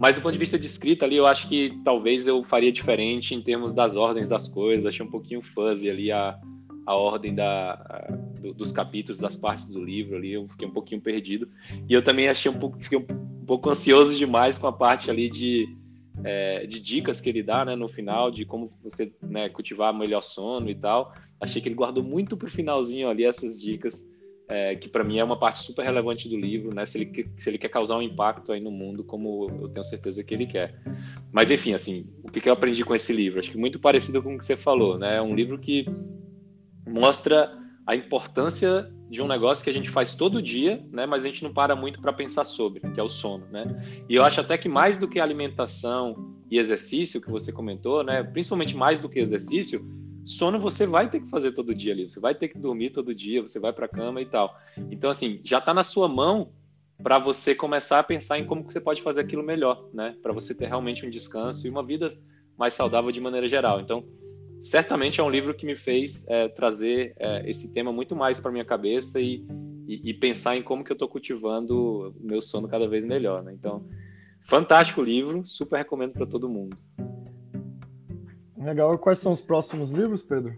[0.05, 3.35] Mas do ponto de vista de escrita ali, eu acho que talvez eu faria diferente
[3.35, 4.85] em termos das ordens das coisas.
[4.85, 6.39] Achei um pouquinho fuzzy ali a,
[6.85, 10.35] a ordem da, a, do, dos capítulos, das partes do livro ali.
[10.35, 11.49] Eu fiquei um pouquinho perdido.
[11.89, 15.31] E eu também achei um pouco, fiquei um pouco ansioso demais com a parte ali
[15.31, 15.75] de
[16.23, 20.23] é, de dicas que ele dá né, no final, de como você né, cultivar melhor
[20.23, 21.15] sono e tal.
[21.41, 24.07] Achei que ele guardou muito para o finalzinho ali essas dicas,
[24.49, 26.85] é, que para mim é uma parte super relevante do livro, né?
[26.85, 30.23] Se ele, se ele quer causar um impacto aí no mundo, como eu tenho certeza
[30.23, 30.81] que ele quer.
[31.33, 33.41] Mas enfim, assim, o que eu aprendi com esse livro?
[33.41, 35.17] Acho que muito parecido com o que você falou, né?
[35.17, 35.87] É um livro que
[36.87, 41.29] mostra a importância de um negócio que a gente faz todo dia, né, mas a
[41.29, 43.65] gente não para muito para pensar sobre, que é o sono, né?
[44.09, 48.23] E eu acho até que mais do que alimentação e exercício que você comentou, né,
[48.23, 49.85] principalmente mais do que exercício,
[50.25, 53.15] sono você vai ter que fazer todo dia ali, você vai ter que dormir todo
[53.15, 54.59] dia, você vai para cama e tal.
[54.91, 56.53] Então assim, já está na sua mão
[57.03, 60.17] para você começar a pensar em como você pode fazer aquilo melhor, né?
[60.23, 62.13] Para você ter realmente um descanso e uma vida
[62.57, 63.81] mais saudável de maneira geral.
[63.81, 64.05] Então,
[64.63, 68.53] certamente é um livro que me fez é, trazer é, esse tema muito mais para
[68.53, 69.45] minha cabeça e,
[69.87, 73.43] e, e, pensar em como que eu estou cultivando meu sono cada vez melhor.
[73.43, 73.53] Né?
[73.53, 73.85] Então,
[74.43, 76.77] fantástico livro, super recomendo para todo mundo.
[78.65, 78.99] Legal.
[78.99, 80.57] Quais são os próximos livros, Pedro?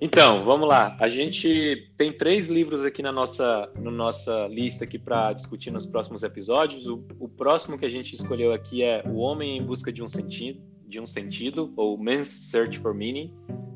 [0.00, 0.96] Então, vamos lá.
[1.00, 5.86] A gente tem três livros aqui na nossa, na nossa lista aqui para discutir nos
[5.86, 6.86] próximos episódios.
[6.86, 10.08] O, o, próximo que a gente escolheu aqui é O Homem em Busca de um
[10.08, 13.32] Sentido, de um Sentido, ou Man's Search for Meaning,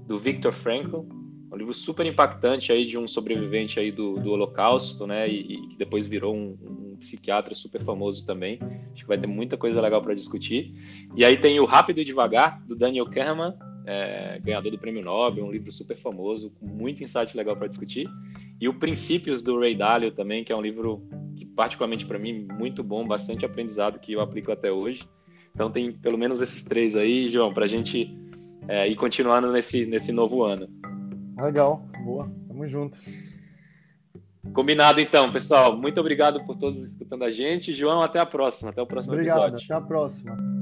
[0.06, 1.00] do Viktor Frankl.
[1.50, 5.26] Um livro super impactante aí de um sobrevivente aí do, do Holocausto, né?
[5.26, 8.58] E, que depois virou um, um, psiquiatra super famoso também.
[8.92, 10.72] Acho que vai ter muita coisa legal para discutir.
[11.16, 13.54] E aí tem o Rápido e Devagar, do Daniel Kahneman,
[13.86, 18.08] é, ganhador do Prêmio Nobel, um livro super famoso, com muito insight legal para discutir.
[18.60, 21.02] E o Princípios do Ray Dalio também, que é um livro
[21.34, 25.08] que particularmente para mim muito bom, bastante aprendizado que eu aplico até hoje.
[25.54, 28.14] Então tem pelo menos esses três aí, João, para a gente
[28.68, 30.68] é, ir continuando nesse, nesse novo ano.
[31.36, 32.98] Legal, boa, tamo junto.
[34.52, 35.76] Combinado então, pessoal.
[35.76, 37.72] Muito obrigado por todos escutando a gente.
[37.72, 38.70] João, até a próxima.
[38.70, 39.64] Até o próximo obrigado, episódio.
[39.64, 40.59] Até a próxima.